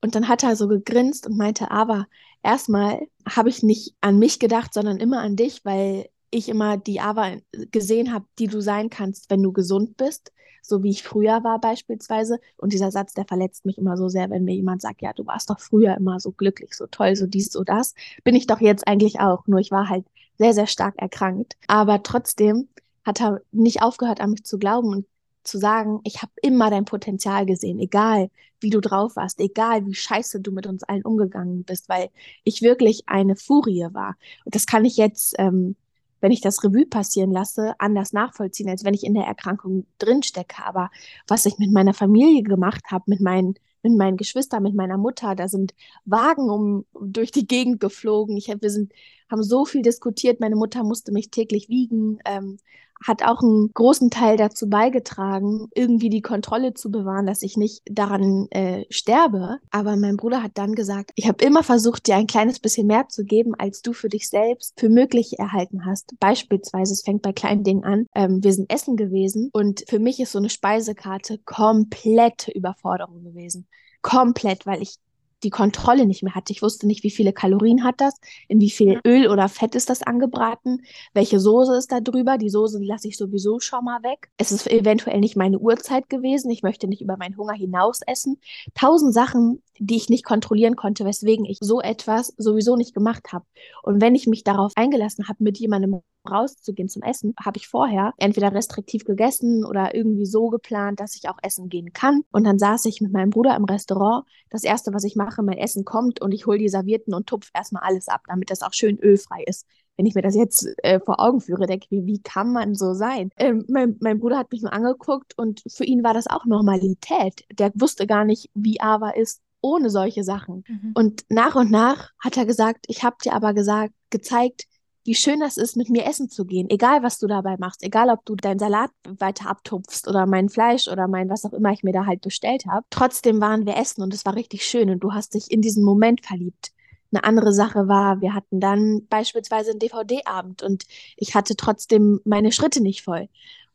Und 0.01 0.15
dann 0.15 0.29
hat 0.29 0.43
er 0.43 0.57
so 0.57 0.69
gegrinst 0.69 1.27
und 1.27 1.37
meinte, 1.37 1.71
aber 1.71 2.07
erstmal 2.43 3.01
habe 3.29 3.49
ich 3.49 3.63
nicht 3.63 3.95
an 4.01 4.19
mich 4.19 4.39
gedacht, 4.39 4.73
sondern 4.75 4.99
immer 4.99 5.21
an 5.21 5.37
dich, 5.37 5.65
weil 5.65 6.09
ich 6.31 6.49
immer 6.49 6.77
die 6.77 7.01
Ava 7.01 7.37
gesehen 7.71 8.13
habe, 8.13 8.27
die 8.39 8.47
du 8.47 8.61
sein 8.61 8.91
kannst, 8.91 9.31
wenn 9.31 9.43
du 9.43 9.53
gesund 9.53 9.97
bist, 9.97 10.33
so 10.63 10.83
wie 10.83 10.91
ich 10.91 11.03
früher 11.03 11.45
war 11.45 11.61
beispielsweise. 11.61 12.39
Und 12.57 12.73
dieser 12.73 12.91
Satz, 12.91 13.15
der 13.15 13.25
verletzt 13.25 13.65
mich 13.65 13.79
immer 13.79 13.97
so 13.97 14.09
sehr, 14.09 14.31
wenn 14.31 14.45
mir 14.45 14.55
jemand 14.55 14.83
sagt, 14.83 15.03
ja, 15.03 15.13
du 15.13 15.27
warst 15.27 15.51
doch 15.51 15.61
früher 15.61 15.97
immer 15.97 16.21
so 16.21 16.33
glücklich, 16.33 16.75
so 16.75 16.87
toll, 16.87 17.17
so 17.17 17.27
dies, 17.27 17.53
so 17.53 17.65
das. 17.65 17.95
Bin 18.25 18.35
ich 18.35 18.47
doch 18.47 18.61
jetzt 18.61 18.87
eigentlich 18.87 19.21
auch, 19.21 19.47
nur 19.47 19.61
ich 19.61 19.71
war 19.71 19.89
halt 19.89 20.05
sehr, 20.39 20.55
sehr 20.55 20.67
stark 20.67 20.95
erkrankt. 20.99 21.57
Aber 21.69 22.03
trotzdem 22.03 22.69
hat 23.05 23.21
er 23.21 23.41
nicht 23.53 23.83
aufgehört, 23.83 24.21
an 24.21 24.31
mich 24.31 24.45
zu 24.45 24.59
glauben 24.59 24.89
und 24.89 25.07
zu 25.45 25.59
sagen, 25.59 26.01
ich 26.05 26.23
habe 26.23 26.33
immer 26.43 26.71
dein 26.71 26.85
Potenzial 26.85 27.47
gesehen, 27.47 27.79
egal 27.79 28.31
wie 28.61 28.71
du 28.71 28.81
drauf 28.81 29.17
warst, 29.17 29.39
egal 29.41 29.87
wie 29.87 29.95
scheiße 29.95 30.41
du 30.41 30.51
mit 30.51 30.67
uns 30.67 30.83
allen 30.83 31.05
umgegangen 31.05 31.65
bist, 31.65 31.89
weil 31.89 32.09
ich 32.43 32.63
wirklich 32.63 33.05
eine 33.07 33.37
Furie 33.37 33.87
war. 33.93 34.17
Und 34.45 34.55
das 34.55 34.67
kann 34.67 34.85
ich 34.85 34.97
jetzt 34.97 35.35
ähm, 35.39 35.77
wenn 36.21 36.33
ich 36.33 36.41
das 36.41 36.63
Revue 36.65 36.87
passieren 36.87 37.31
lasse, 37.31 37.75
anders 37.79 38.13
nachvollziehen, 38.13 38.69
als 38.69 38.85
wenn 38.85 38.95
ich 38.95 39.05
in 39.05 39.15
der 39.15 39.25
Erkrankung 39.25 39.87
drinstecke. 39.99 40.65
Aber 40.65 40.91
was 41.27 41.47
ich 41.47 41.59
mit 41.59 41.73
meiner 41.73 41.95
Familie 41.95 42.43
gemacht 42.43 42.85
habe, 42.91 43.05
mit 43.07 43.21
meinen, 43.21 43.55
mit 43.83 43.97
meinen 43.97 44.17
Geschwistern, 44.17 44.63
mit 44.63 44.75
meiner 44.75 44.99
Mutter, 44.99 45.35
da 45.35 45.49
sind 45.49 45.75
Wagen 46.05 46.51
um, 46.51 46.87
durch 47.01 47.31
die 47.31 47.47
Gegend 47.47 47.81
geflogen. 47.81 48.37
Ich 48.37 48.49
wir 48.49 48.71
sind, 48.71 48.93
haben 49.31 49.43
so 49.43 49.65
viel 49.65 49.83
diskutiert. 49.83 50.41
Meine 50.41 50.57
Mutter 50.57 50.85
musste 50.85 51.13
mich 51.13 51.31
täglich 51.31 51.69
wiegen. 51.69 52.19
Ähm, 52.25 52.59
hat 53.05 53.23
auch 53.23 53.43
einen 53.43 53.71
großen 53.75 54.11
Teil 54.11 54.37
dazu 54.37 54.69
beigetragen, 54.69 55.69
irgendwie 55.75 56.09
die 56.09 56.23
Kontrolle 56.23 56.75
zu 56.75 56.91
bewahren, 56.91 57.27
dass 57.27 57.43
ich 57.43 57.57
nicht 57.57 57.83
daran 57.91 58.47
äh, 58.51 58.85
sterbe. 58.91 59.59
Aber 59.71 59.97
mein 59.97 60.17
Bruder 60.17 60.43
hat 60.43 60.53
dann 60.55 60.75
gesagt, 60.75 61.13
ich 61.15 61.29
habe 61.29 61.45
immer 61.45 61.63
versucht, 61.63 62.07
dir 62.07 62.17
ein 62.17 62.27
kleines 62.27 62.59
bisschen 62.59 62.87
mehr 62.87 63.09
zu 63.09 63.25
geben, 63.25 63.55
als 63.55 63.83
du 63.83 63.93
für 63.93 64.09
dich 64.09 64.29
selbst 64.29 64.79
für 64.79 64.89
möglich 64.89 65.39
erhalten 65.39 65.85
hast. 65.85 66.15
Beispielsweise, 66.21 66.93
es 66.93 67.03
fängt 67.03 67.23
bei 67.23 67.33
kleinen 67.33 67.65
Dingen 67.65 67.85
an. 67.85 68.07
Ähm, 68.15 68.43
wir 68.43 68.53
sind 68.53 68.73
essen 68.73 68.97
gewesen 68.97 69.51
und 69.53 69.85
für 69.89 69.99
mich 69.99 70.21
ist 70.21 70.33
so 70.33 70.39
eine 70.39 70.51
Speisekarte 70.51 71.39
komplette 71.45 72.51
Überforderung 72.51 73.23
gewesen 73.25 73.67
komplett, 74.07 74.67
weil 74.67 74.83
ich 74.83 74.95
die 75.43 75.51
Kontrolle 75.51 76.07
nicht 76.07 76.23
mehr 76.23 76.35
hatte. 76.35 76.53
Ich 76.53 76.63
wusste 76.63 76.87
nicht, 76.87 77.03
wie 77.03 77.11
viele 77.11 77.33
Kalorien 77.33 77.85
hat 77.85 78.01
das, 78.01 78.15
in 78.49 78.61
wie 78.61 78.71
viel 78.71 79.01
Öl 79.07 79.29
oder 79.29 79.49
Fett 79.49 79.75
ist 79.75 79.91
das 79.91 80.03
angebraten, 80.03 80.83
welche 81.15 81.41
Soße 81.41 81.77
ist 81.77 81.93
da 81.93 82.01
drüber. 82.01 82.39
Die 82.39 82.51
Soße 82.51 82.83
lasse 82.83 83.09
ich 83.09 83.17
sowieso 83.17 83.61
schon 83.61 83.85
mal 83.85 84.03
weg. 84.03 84.31
Es 84.39 84.53
ist 84.53 84.67
eventuell 84.67 85.21
nicht 85.21 85.37
meine 85.37 85.59
Uhrzeit 85.59 86.09
gewesen. 86.09 86.51
Ich 86.51 86.63
möchte 86.63 86.89
nicht 86.89 87.03
über 87.03 87.17
meinen 87.17 87.37
Hunger 87.37 87.55
hinaus 87.55 88.01
essen. 88.07 88.39
Tausend 88.75 89.13
Sachen, 89.13 89.63
die 89.79 89.97
ich 89.97 90.09
nicht 90.09 90.25
kontrollieren 90.25 90.77
konnte, 90.77 91.05
weswegen 91.05 91.45
ich 91.45 91.59
so 91.61 91.81
etwas 91.81 92.33
sowieso 92.39 92.77
nicht 92.77 92.95
gemacht 92.95 93.33
habe. 93.33 93.45
Und 93.83 94.01
wenn 94.01 94.15
ich 94.15 94.27
mich 94.27 94.45
darauf 94.45 94.73
eingelassen 94.77 95.29
habe, 95.29 95.45
mit 95.45 95.59
jemandem 95.59 96.01
rauszugehen 96.27 96.89
zum 96.89 97.03
Essen, 97.03 97.35
habe 97.43 97.59
ich 97.59 97.69
vorher 97.69 98.13
entweder 98.19 98.53
restriktiv 98.53 99.05
gegessen 99.05 99.65
oder 99.65 99.95
irgendwie 99.95 100.27
so 100.27 100.49
geplant, 100.49 101.01
dass 101.01 101.17
ich 101.17 101.29
auch 101.29 101.39
essen 101.43 101.69
gehen 101.69 101.93
kann. 101.93 102.23
Und 102.31 102.45
dann 102.45 102.59
saß 102.59 102.85
ich 102.87 103.01
mit 103.01 103.13
meinem 103.13 103.31
Bruder 103.31 103.57
im 103.57 103.65
Restaurant. 103.65 104.27
Das 104.51 104.65
erste, 104.65 104.93
was 104.93 105.05
ich 105.05 105.17
mache, 105.17 105.43
mein 105.43 105.59
Essen 105.59 105.85
kommt 105.85 106.21
und 106.21 106.33
ich 106.33 106.47
hole 106.47 106.59
die 106.59 106.69
Servietten 106.69 107.15
und 107.15 107.27
tupfe 107.27 107.51
erstmal 107.55 107.83
alles 107.83 108.09
ab, 108.09 108.23
damit 108.29 108.51
das 108.51 108.63
auch 108.63 108.73
schön 108.73 108.99
ölfrei 108.99 109.43
ist. 109.47 109.67
Wenn 109.97 110.07
ich 110.07 110.15
mir 110.15 110.23
das 110.23 110.35
jetzt 110.35 110.69
äh, 110.83 111.01
vor 111.01 111.21
Augen 111.21 111.41
führe, 111.41 111.67
denke 111.67 111.87
ich 111.89 111.91
mir, 111.91 112.07
wie 112.07 112.21
kann 112.21 112.53
man 112.53 112.75
so 112.75 112.93
sein? 112.93 113.31
Ähm, 113.39 113.65
mein, 113.69 113.97
mein 114.01 114.19
Bruder 114.19 114.39
hat 114.39 114.53
mich 114.53 114.63
nur 114.63 114.73
angeguckt 114.73 115.33
und 115.39 115.63
für 115.69 115.85
ihn 115.85 116.05
war 116.05 116.13
das 116.13 116.27
auch 116.27 116.45
Normalität. 116.45 117.45
Der 117.59 117.73
wusste 117.75 118.07
gar 118.07 118.25
nicht, 118.25 118.51
wie 118.55 118.81
Ava 118.81 119.11
ist 119.11 119.41
ohne 119.63 119.91
solche 119.91 120.23
Sachen. 120.23 120.65
Mhm. 120.69 120.93
Und 120.95 121.25
nach 121.29 121.57
und 121.57 121.71
nach 121.71 122.13
hat 122.19 122.37
er 122.37 122.47
gesagt, 122.47 122.87
ich 122.89 123.05
habe 123.05 123.17
dir 123.23 123.33
aber 123.33 123.55
gesagt, 123.55 123.93
gezeigt, 124.11 124.67
wie 125.07 125.15
schön 125.15 125.41
das 125.41 125.57
ist, 125.57 125.77
mit 125.77 125.89
mir 125.89 126.07
essen 126.07 126.29
zu 126.29 126.45
gehen, 126.45 126.69
egal 126.71 127.03
was 127.03 127.19
du 127.19 127.27
dabei 127.27 127.57
machst, 127.59 127.83
egal 127.83 128.11
ob 128.11 128.25
du 128.25 128.35
deinen 128.37 128.59
Salat 128.59 128.91
weiter 129.07 129.49
abtupfst 129.49 130.09
oder 130.09 130.27
mein 130.27 130.49
Fleisch 130.49 130.89
oder 130.89 131.09
mein 131.09 131.29
was 131.29 131.45
auch 131.45 131.53
immer 131.53 131.73
ich 131.73 131.83
mir 131.83 131.93
da 131.93 132.07
halt 132.07 132.21
bestellt 132.23 132.67
habe. 132.67 132.87
Trotzdem 132.91 133.41
waren 133.41 133.67
wir 133.67 133.77
essen 133.77 134.03
und 134.03 134.13
es 134.15 134.25
war 134.25 134.35
richtig 134.35 134.65
schön 134.65 134.91
und 134.91 135.01
du 135.01 135.13
hast 135.13 135.35
dich 135.35 135.51
in 135.51 135.63
diesen 135.63 135.85
Moment 135.85 136.25
verliebt. 136.25 136.73
Eine 137.13 137.25
andere 137.25 137.53
Sache 137.53 137.89
war, 137.89 138.21
wir 138.21 138.35
hatten 138.35 138.61
dann 138.61 139.07
beispielsweise 139.09 139.71
einen 139.71 139.79
DVD-Abend 139.79 140.63
und 140.63 140.85
ich 141.17 141.35
hatte 141.35 141.57
trotzdem 141.57 142.21
meine 142.25 142.53
Schritte 142.53 142.83
nicht 142.83 143.03
voll. 143.03 143.29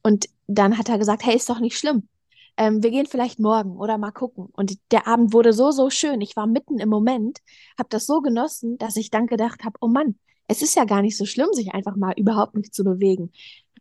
Und 0.04 0.28
dann 0.48 0.78
hat 0.78 0.90
er 0.90 0.98
gesagt, 0.98 1.26
hey, 1.26 1.36
ist 1.36 1.50
doch 1.50 1.60
nicht 1.60 1.78
schlimm. 1.78 2.08
Ähm, 2.58 2.84
wir 2.84 2.92
gehen 2.92 3.06
vielleicht 3.06 3.40
morgen 3.40 3.78
oder 3.78 3.98
mal 3.98 4.12
gucken. 4.12 4.50
Und 4.54 4.78
der 4.92 5.08
Abend 5.08 5.34
wurde 5.34 5.54
so, 5.54 5.72
so 5.72 5.90
schön. 5.90 6.22
Ich 6.22 6.36
war 6.36 6.48
mitten 6.48 6.80
im 6.80 6.90
Moment, 6.90 7.40
habe 7.78 7.90
das 7.90 8.06
so 8.06 8.22
genossen, 8.22 8.78
dass 8.78 8.98
ich 8.98 9.10
dann 9.10 9.28
gedacht 9.28 9.64
habe, 9.64 9.78
oh 9.82 9.88
Mann, 9.88 10.16
es 10.48 10.62
ist 10.62 10.76
ja 10.76 10.86
gar 10.86 11.02
nicht 11.02 11.18
so 11.18 11.26
schlimm, 11.26 11.50
sich 11.54 11.74
einfach 11.74 11.96
mal 11.96 12.14
überhaupt 12.18 12.56
nicht 12.56 12.74
zu 12.74 12.84
bewegen. 12.84 13.32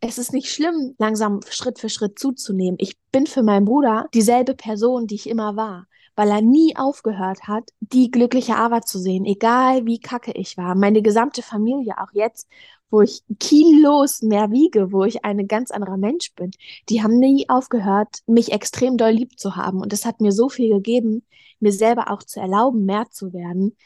Es 0.01 0.17
ist 0.17 0.33
nicht 0.33 0.49
schlimm, 0.51 0.95
langsam 0.97 1.41
Schritt 1.49 1.79
für 1.79 1.89
Schritt 1.89 2.17
zuzunehmen. 2.17 2.77
Ich 2.79 2.97
bin 3.11 3.27
für 3.27 3.43
meinen 3.43 3.65
Bruder 3.65 4.07
dieselbe 4.13 4.55
Person, 4.55 5.05
die 5.05 5.15
ich 5.15 5.29
immer 5.29 5.55
war, 5.55 5.87
weil 6.15 6.29
er 6.29 6.41
nie 6.41 6.75
aufgehört 6.75 7.47
hat, 7.47 7.69
die 7.79 8.09
glückliche 8.09 8.55
Ava 8.55 8.81
zu 8.81 8.97
sehen, 8.99 9.25
egal 9.25 9.85
wie 9.85 9.99
kacke 9.99 10.31
ich 10.31 10.57
war. 10.57 10.75
Meine 10.75 11.01
gesamte 11.01 11.43
Familie, 11.43 11.95
auch 11.99 12.11
jetzt, 12.13 12.47
wo 12.89 13.01
ich 13.01 13.23
kilos 13.39 14.21
mehr 14.21 14.51
wiege, 14.51 14.91
wo 14.91 15.03
ich 15.03 15.23
ein 15.23 15.47
ganz 15.47 15.71
anderer 15.71 15.97
Mensch 15.97 16.33
bin, 16.35 16.51
die 16.89 17.01
haben 17.01 17.17
nie 17.17 17.47
aufgehört, 17.49 18.19
mich 18.27 18.51
extrem 18.51 18.97
doll 18.97 19.11
lieb 19.11 19.39
zu 19.39 19.55
haben. 19.55 19.81
Und 19.81 19.93
es 19.93 20.05
hat 20.05 20.19
mir 20.19 20.31
so 20.31 20.49
viel 20.49 20.69
gegeben, 20.69 21.23
mir 21.59 21.71
selber 21.71 22.11
auch 22.11 22.23
zu 22.23 22.39
erlauben, 22.39 22.85
mehr 22.85 23.07
zu 23.09 23.33
werden, 23.33 23.77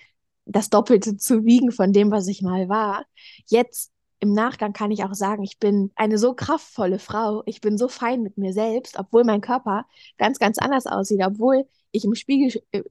das 0.45 0.69
Doppelte 0.69 1.17
zu 1.17 1.45
wiegen 1.45 1.71
von 1.71 1.91
dem, 1.91 2.11
was 2.11 2.27
ich 2.27 2.41
mal 2.41 2.69
war. 2.69 3.05
Jetzt 3.47 3.91
im 4.19 4.33
Nachgang 4.33 4.73
kann 4.73 4.91
ich 4.91 5.03
auch 5.03 5.13
sagen, 5.13 5.43
ich 5.43 5.59
bin 5.59 5.91
eine 5.95 6.17
so 6.17 6.33
kraftvolle 6.33 6.99
Frau, 6.99 7.43
ich 7.45 7.61
bin 7.61 7.77
so 7.77 7.87
fein 7.87 8.21
mit 8.23 8.37
mir 8.37 8.53
selbst, 8.53 8.97
obwohl 8.97 9.23
mein 9.23 9.41
Körper 9.41 9.85
ganz, 10.17 10.39
ganz 10.39 10.57
anders 10.57 10.87
aussieht, 10.87 11.21
obwohl 11.25 11.67
ich 11.91 12.05
im 12.05 12.15
Spiegel 12.15 12.61
äh, 12.71 12.83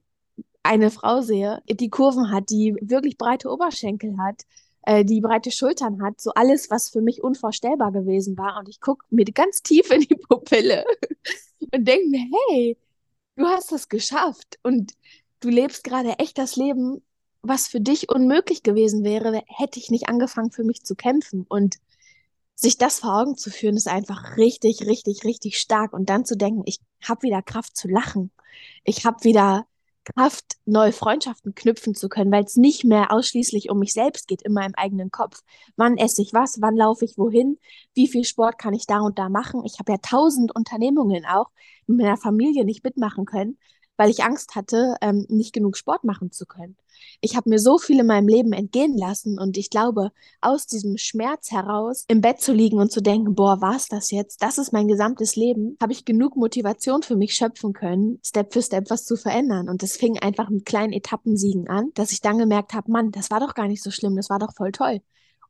eine 0.63 0.91
Frau 0.91 1.21
sehe, 1.21 1.61
die 1.69 1.89
Kurven 1.89 2.31
hat, 2.31 2.49
die 2.49 2.75
wirklich 2.81 3.17
breite 3.17 3.49
Oberschenkel 3.51 4.17
hat, 4.17 4.41
äh, 4.83 5.03
die 5.03 5.21
breite 5.21 5.51
Schultern 5.51 6.01
hat, 6.01 6.21
so 6.21 6.31
alles, 6.33 6.69
was 6.69 6.89
für 6.89 7.01
mich 7.01 7.23
unvorstellbar 7.23 7.91
gewesen 7.91 8.37
war. 8.37 8.57
Und 8.59 8.69
ich 8.69 8.79
gucke 8.79 9.05
mir 9.09 9.25
ganz 9.25 9.61
tief 9.61 9.91
in 9.91 10.01
die 10.01 10.15
Pupille 10.29 10.85
und 11.59 11.87
denke 11.87 12.07
mir, 12.09 12.25
hey, 12.49 12.77
du 13.35 13.45
hast 13.45 13.71
das 13.71 13.89
geschafft 13.89 14.59
und 14.63 14.93
du 15.39 15.49
lebst 15.49 15.83
gerade 15.83 16.17
echt 16.19 16.37
das 16.37 16.55
Leben, 16.55 17.01
was 17.47 17.67
für 17.67 17.81
dich 17.81 18.09
unmöglich 18.09 18.63
gewesen 18.63 19.03
wäre, 19.03 19.43
hätte 19.47 19.79
ich 19.79 19.89
nicht 19.89 20.09
angefangen, 20.09 20.51
für 20.51 20.63
mich 20.63 20.83
zu 20.83 20.95
kämpfen. 20.95 21.45
Und 21.47 21.77
sich 22.55 22.77
das 22.77 22.99
vor 22.99 23.19
Augen 23.19 23.37
zu 23.37 23.49
führen, 23.49 23.77
ist 23.77 23.87
einfach 23.87 24.37
richtig, 24.37 24.85
richtig, 24.85 25.23
richtig 25.23 25.59
stark. 25.59 25.93
Und 25.93 26.09
dann 26.09 26.25
zu 26.25 26.37
denken, 26.37 26.63
ich 26.65 26.79
habe 27.03 27.23
wieder 27.23 27.41
Kraft 27.41 27.75
zu 27.75 27.87
lachen. 27.87 28.31
Ich 28.83 29.05
habe 29.05 29.23
wieder 29.23 29.65
Kraft, 30.05 30.57
neue 30.65 30.91
Freundschaften 30.91 31.55
knüpfen 31.55 31.95
zu 31.95 32.09
können, 32.09 32.31
weil 32.31 32.43
es 32.43 32.55
nicht 32.55 32.83
mehr 32.83 33.11
ausschließlich 33.11 33.69
um 33.69 33.79
mich 33.79 33.91
selbst 33.93 34.27
geht 34.27 34.43
in 34.43 34.53
meinem 34.53 34.73
eigenen 34.75 35.11
Kopf. 35.11 35.41
Wann 35.75 35.97
esse 35.97 36.21
ich 36.21 36.31
was? 36.31 36.61
Wann 36.61 36.75
laufe 36.75 37.05
ich 37.05 37.17
wohin? 37.17 37.57
Wie 37.95 38.07
viel 38.07 38.23
Sport 38.23 38.59
kann 38.59 38.73
ich 38.73 38.85
da 38.85 38.99
und 38.99 39.17
da 39.17 39.29
machen? 39.29 39.63
Ich 39.65 39.79
habe 39.79 39.91
ja 39.91 39.97
tausend 39.97 40.55
Unternehmungen 40.55 41.25
auch 41.25 41.49
mit 41.87 41.97
meiner 41.97 42.17
Familie 42.17 42.65
nicht 42.65 42.83
mitmachen 42.83 43.25
können, 43.25 43.57
weil 43.97 44.09
ich 44.09 44.23
Angst 44.23 44.55
hatte, 44.55 44.95
ähm, 45.01 45.25
nicht 45.29 45.53
genug 45.53 45.77
Sport 45.77 46.03
machen 46.03 46.31
zu 46.31 46.45
können. 46.45 46.77
Ich 47.21 47.35
habe 47.35 47.49
mir 47.49 47.59
so 47.59 47.77
viel 47.77 47.99
in 47.99 48.07
meinem 48.07 48.27
Leben 48.27 48.53
entgehen 48.53 48.97
lassen 48.97 49.39
und 49.39 49.57
ich 49.57 49.69
glaube, 49.69 50.11
aus 50.41 50.65
diesem 50.65 50.97
Schmerz 50.97 51.51
heraus 51.51 52.05
im 52.07 52.21
Bett 52.21 52.41
zu 52.41 52.53
liegen 52.53 52.79
und 52.79 52.91
zu 52.91 53.01
denken, 53.01 53.35
boah, 53.35 53.61
war's 53.61 53.87
das 53.87 54.11
jetzt? 54.11 54.41
Das 54.41 54.57
ist 54.57 54.73
mein 54.73 54.87
gesamtes 54.87 55.35
Leben. 55.35 55.77
Habe 55.81 55.93
ich 55.93 56.05
genug 56.05 56.35
Motivation 56.35 57.03
für 57.03 57.15
mich 57.15 57.33
schöpfen 57.35 57.73
können, 57.73 58.19
Step 58.25 58.53
für 58.53 58.61
Step 58.61 58.89
was 58.89 59.05
zu 59.05 59.17
verändern. 59.17 59.69
Und 59.69 59.83
das 59.83 59.97
fing 59.97 60.19
einfach 60.19 60.49
mit 60.49 60.65
kleinen 60.65 60.93
Etappensiegen 60.93 61.67
an, 61.67 61.91
dass 61.95 62.11
ich 62.11 62.21
dann 62.21 62.37
gemerkt 62.37 62.73
habe, 62.73 62.91
Mann, 62.91 63.11
das 63.11 63.31
war 63.31 63.39
doch 63.39 63.53
gar 63.53 63.67
nicht 63.67 63.83
so 63.83 63.91
schlimm, 63.91 64.15
das 64.15 64.29
war 64.29 64.39
doch 64.39 64.53
voll 64.53 64.71
toll. 64.71 65.01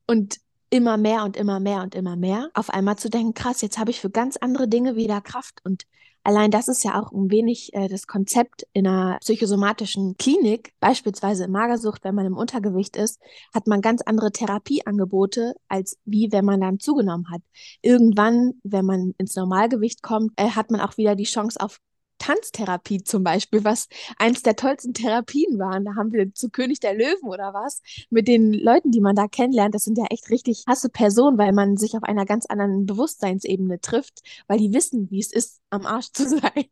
Und 0.08 0.38
immer 0.70 0.98
mehr 0.98 1.24
und 1.24 1.38
immer 1.38 1.60
mehr 1.60 1.82
und 1.82 1.96
immer 1.96 2.16
mehr, 2.16 2.50
auf 2.54 2.70
einmal 2.70 2.98
zu 2.98 3.10
denken, 3.10 3.34
krass, 3.34 3.62
jetzt 3.62 3.78
habe 3.78 3.92
ich 3.92 4.02
für 4.02 4.10
ganz 4.10 4.38
andere 4.38 4.68
Dinge 4.68 4.96
wieder 4.96 5.22
Kraft. 5.22 5.62
Und 5.64 5.84
allein 6.26 6.52
das 6.52 6.68
ist 6.68 6.84
ja 6.84 7.00
auch 7.00 7.12
ein 7.12 7.30
wenig 7.30 7.74
äh, 7.74 7.88
das 7.88 8.08
Konzept 8.08 8.68
in 8.74 8.88
einer 8.88 9.20
psychosomatischen 9.20 10.18
Klinik, 10.18 10.74
beispielsweise 10.80 11.46
in 11.46 11.52
Magersucht, 11.52 12.04
wenn 12.04 12.16
man 12.16 12.26
im 12.26 12.36
Untergewicht 12.36 12.98
ist, 12.98 13.22
hat 13.54 13.68
man 13.68 13.82
ganz 13.82 14.02
andere 14.02 14.32
Therapieangebote, 14.32 15.54
als 15.70 15.98
wie 16.04 16.32
wenn 16.32 16.44
man 16.44 16.62
dann 16.62 16.80
zugenommen 16.80 17.30
hat. 17.32 17.42
Irgendwann, 17.82 18.54
wenn 18.64 18.86
man 18.86 19.14
ins 19.18 19.36
Normalgewicht 19.36 20.02
kommt, 20.02 20.32
äh, 20.36 20.50
hat 20.50 20.72
man 20.72 20.82
auch 20.82 20.98
wieder 20.98 21.16
die 21.16 21.24
Chance 21.24 21.60
auf 21.60 21.80
Tanztherapie 22.26 23.04
zum 23.04 23.24
Beispiel, 23.24 23.64
was 23.64 23.88
eins 24.18 24.42
der 24.42 24.56
tollsten 24.56 24.96
Therapien 24.96 25.60
waren. 25.60 25.86
Da 25.86 25.96
haben 25.96 26.12
wir 26.12 26.34
zu 26.34 26.50
König 26.50 26.80
der 26.80 26.96
Löwen 26.96 27.28
oder 27.30 27.54
was 27.54 27.84
mit 28.10 28.28
den 28.28 28.52
Leuten, 28.52 28.90
die 28.90 29.00
man 29.00 29.16
da 29.16 29.28
kennenlernt. 29.28 29.76
Das 29.76 29.84
sind 29.84 29.98
ja 29.98 30.06
echt 30.10 30.32
richtig 30.32 30.64
hasse 30.68 30.90
Personen, 30.90 31.38
weil 31.38 31.54
man 31.54 31.78
sich 31.78 31.96
auf 31.96 32.02
einer 32.02 32.26
ganz 32.26 32.48
anderen 32.48 32.88
Bewusstseinsebene 32.88 33.80
trifft, 33.80 34.22
weil 34.48 34.58
die 34.58 34.74
wissen, 34.74 35.12
wie 35.12 35.20
es 35.20 35.32
ist, 35.32 35.62
am 35.70 35.86
Arsch 35.86 36.12
zu 36.14 36.28
sein. 36.30 36.66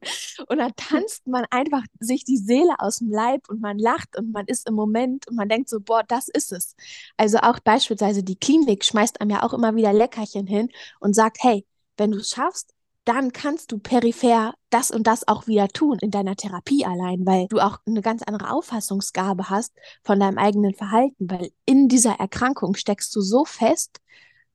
Und 0.48 0.58
dann 0.58 0.74
tanzt 0.76 1.28
man 1.28 1.46
einfach 1.52 1.84
sich 2.00 2.24
die 2.24 2.38
Seele 2.38 2.74
aus 2.80 2.98
dem 2.98 3.12
Leib 3.12 3.48
und 3.48 3.62
man 3.62 3.78
lacht 3.78 4.18
und 4.18 4.32
man 4.32 4.48
ist 4.48 4.68
im 4.68 4.74
Moment 4.74 5.28
und 5.28 5.36
man 5.36 5.50
denkt 5.50 5.70
so, 5.70 5.80
boah, 5.80 6.02
das 6.08 6.30
ist 6.30 6.52
es. 6.52 6.76
Also 7.16 7.38
auch 7.38 7.60
beispielsweise 7.60 8.24
die 8.24 8.38
Klinik 8.38 8.84
schmeißt 8.86 9.22
einem 9.22 9.30
ja 9.30 9.44
auch 9.44 9.54
immer 9.54 9.76
wieder 9.76 9.94
Leckerchen 9.94 10.48
hin 10.48 10.70
und 11.00 11.14
sagt, 11.14 11.38
hey, 11.42 11.64
wenn 11.98 12.10
du 12.10 12.18
es 12.18 12.30
schaffst, 12.32 12.73
dann 13.06 13.34
kannst 13.34 13.72
du 13.72 13.80
peripher 13.80 14.54
das 14.70 14.92
und 14.92 15.08
das 15.08 15.28
auch 15.28 15.48
wieder 15.48 15.68
tun 15.68 15.98
in 16.02 16.12
deiner 16.12 16.36
Therapie 16.36 16.86
allein, 16.86 17.26
weil 17.26 17.48
du 17.48 17.60
auch 17.60 17.80
eine 17.86 18.02
ganz 18.02 18.24
andere 18.24 18.52
Auffassungsgabe 18.52 19.50
hast 19.50 19.74
von 20.04 20.20
deinem 20.20 20.38
eigenen 20.38 20.74
Verhalten, 20.74 21.30
weil 21.30 21.52
in 21.66 21.90
dieser 21.90 22.14
Erkrankung 22.20 22.76
steckst 22.76 23.16
du 23.16 23.22
so 23.22 23.46
fest, 23.46 24.00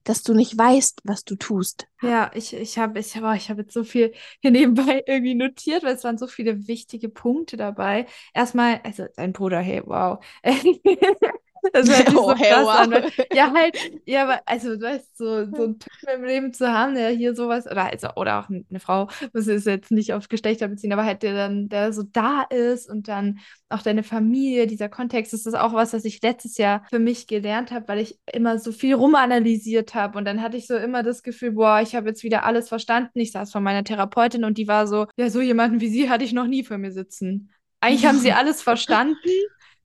dass 0.05 0.23
du 0.23 0.33
nicht 0.33 0.57
weißt, 0.57 1.03
was 1.05 1.25
du 1.25 1.37
tust. 1.37 1.87
Ja, 2.01 2.31
ich, 2.35 2.55
ich 2.55 2.79
habe 2.79 2.99
ich 2.99 3.15
hab, 3.17 3.37
ich 3.37 3.51
hab 3.51 3.59
jetzt 3.59 3.75
so 3.75 3.85
viel 3.85 4.15
hier 4.41 4.51
nebenbei 4.51 5.03
irgendwie 5.07 5.35
notiert, 5.35 5.83
weil 5.83 5.95
es 5.95 6.05
waren 6.05 6.17
so 6.17 6.27
viele 6.27 6.67
wichtige 6.67 7.11
Punkte 7.11 7.59
dabei. 7.59 8.07
Erstmal, 8.33 8.81
also 8.85 9.05
dein 9.17 9.35
Bruder, 9.35 9.61
hey, 9.61 9.83
wow. 9.85 10.19
Das 11.73 11.89
hört 11.89 12.09
sich 12.09 12.17
oh, 12.17 12.31
so 12.31 12.37
hey, 12.37 12.53
krass 12.53 12.65
wow. 12.65 12.79
an. 12.79 12.91
Weil, 12.91 13.13
ja, 13.33 13.53
halt, 13.53 13.79
ja, 14.07 14.25
aber 14.25 14.41
also 14.47 14.77
du 14.77 14.83
weißt, 14.83 15.17
so, 15.17 15.25
so 15.55 15.65
einen 15.65 15.79
Typen 15.79 16.09
im 16.15 16.25
Leben 16.25 16.53
zu 16.53 16.73
haben, 16.73 16.95
der 16.95 17.11
hier 17.11 17.35
sowas, 17.35 17.67
oder 17.67 17.87
also, 17.87 18.09
oder 18.17 18.41
auch 18.41 18.49
eine 18.49 18.81
Frau, 18.81 19.09
muss 19.33 19.47
es 19.47 19.65
jetzt 19.65 19.91
nicht 19.91 20.13
auf 20.13 20.29
Geschlechter 20.29 20.69
beziehen, 20.69 20.93
aber 20.93 21.05
halt 21.05 21.23
der 21.23 21.35
dann, 21.35 21.69
der 21.69 21.93
so 21.93 22.03
da 22.03 22.43
ist 22.43 22.89
und 22.89 23.09
dann 23.09 23.39
auch 23.69 23.83
deine 23.83 24.03
Familie, 24.03 24.67
dieser 24.67 24.89
Kontext, 24.89 25.33
das 25.33 25.47
ist 25.47 25.55
auch 25.55 25.75
was, 25.75 25.93
was 25.93 26.05
ich 26.05 26.23
letztes 26.23 26.57
Jahr 26.59 26.87
für 26.91 26.99
mich 26.99 27.27
gelernt 27.27 27.71
habe, 27.71 27.89
weil 27.89 27.99
ich 27.99 28.19
immer 28.33 28.59
so 28.59 28.73
viel 28.73 28.95
rumanalysiert 28.95 29.95
habe 29.95 30.19
und 30.19 30.25
dann 30.25 30.43
hatte 30.43 30.57
ich 30.57 30.67
so 30.67 30.77
immer 30.77 31.03
das 31.03 31.23
Gefühl, 31.23 31.53
boah, 31.53 31.81
ich 31.83 31.95
habe 31.95 32.09
jetzt 32.09 32.23
wieder 32.23 32.45
alles 32.45 32.69
verstanden. 32.69 33.19
Ich 33.19 33.33
saß 33.33 33.53
vor 33.53 33.61
meiner 33.61 33.85
Therapeutin 33.85 34.45
und 34.45 34.59
die 34.59 34.69
war 34.69 34.87
so, 34.87 35.07
ja, 35.17 35.31
so 35.31 35.41
jemanden 35.41 35.81
wie 35.81 35.89
sie 35.89 36.09
hatte 36.09 36.25
ich 36.25 36.33
noch 36.33 36.47
nie 36.47 36.65
vor 36.65 36.79
mir 36.79 36.93
sitzen. 36.93 37.51
Eigentlich 37.81 38.07
haben 38.07 38.19
sie 38.19 38.33
alles 38.33 38.63
verstanden 38.63 39.17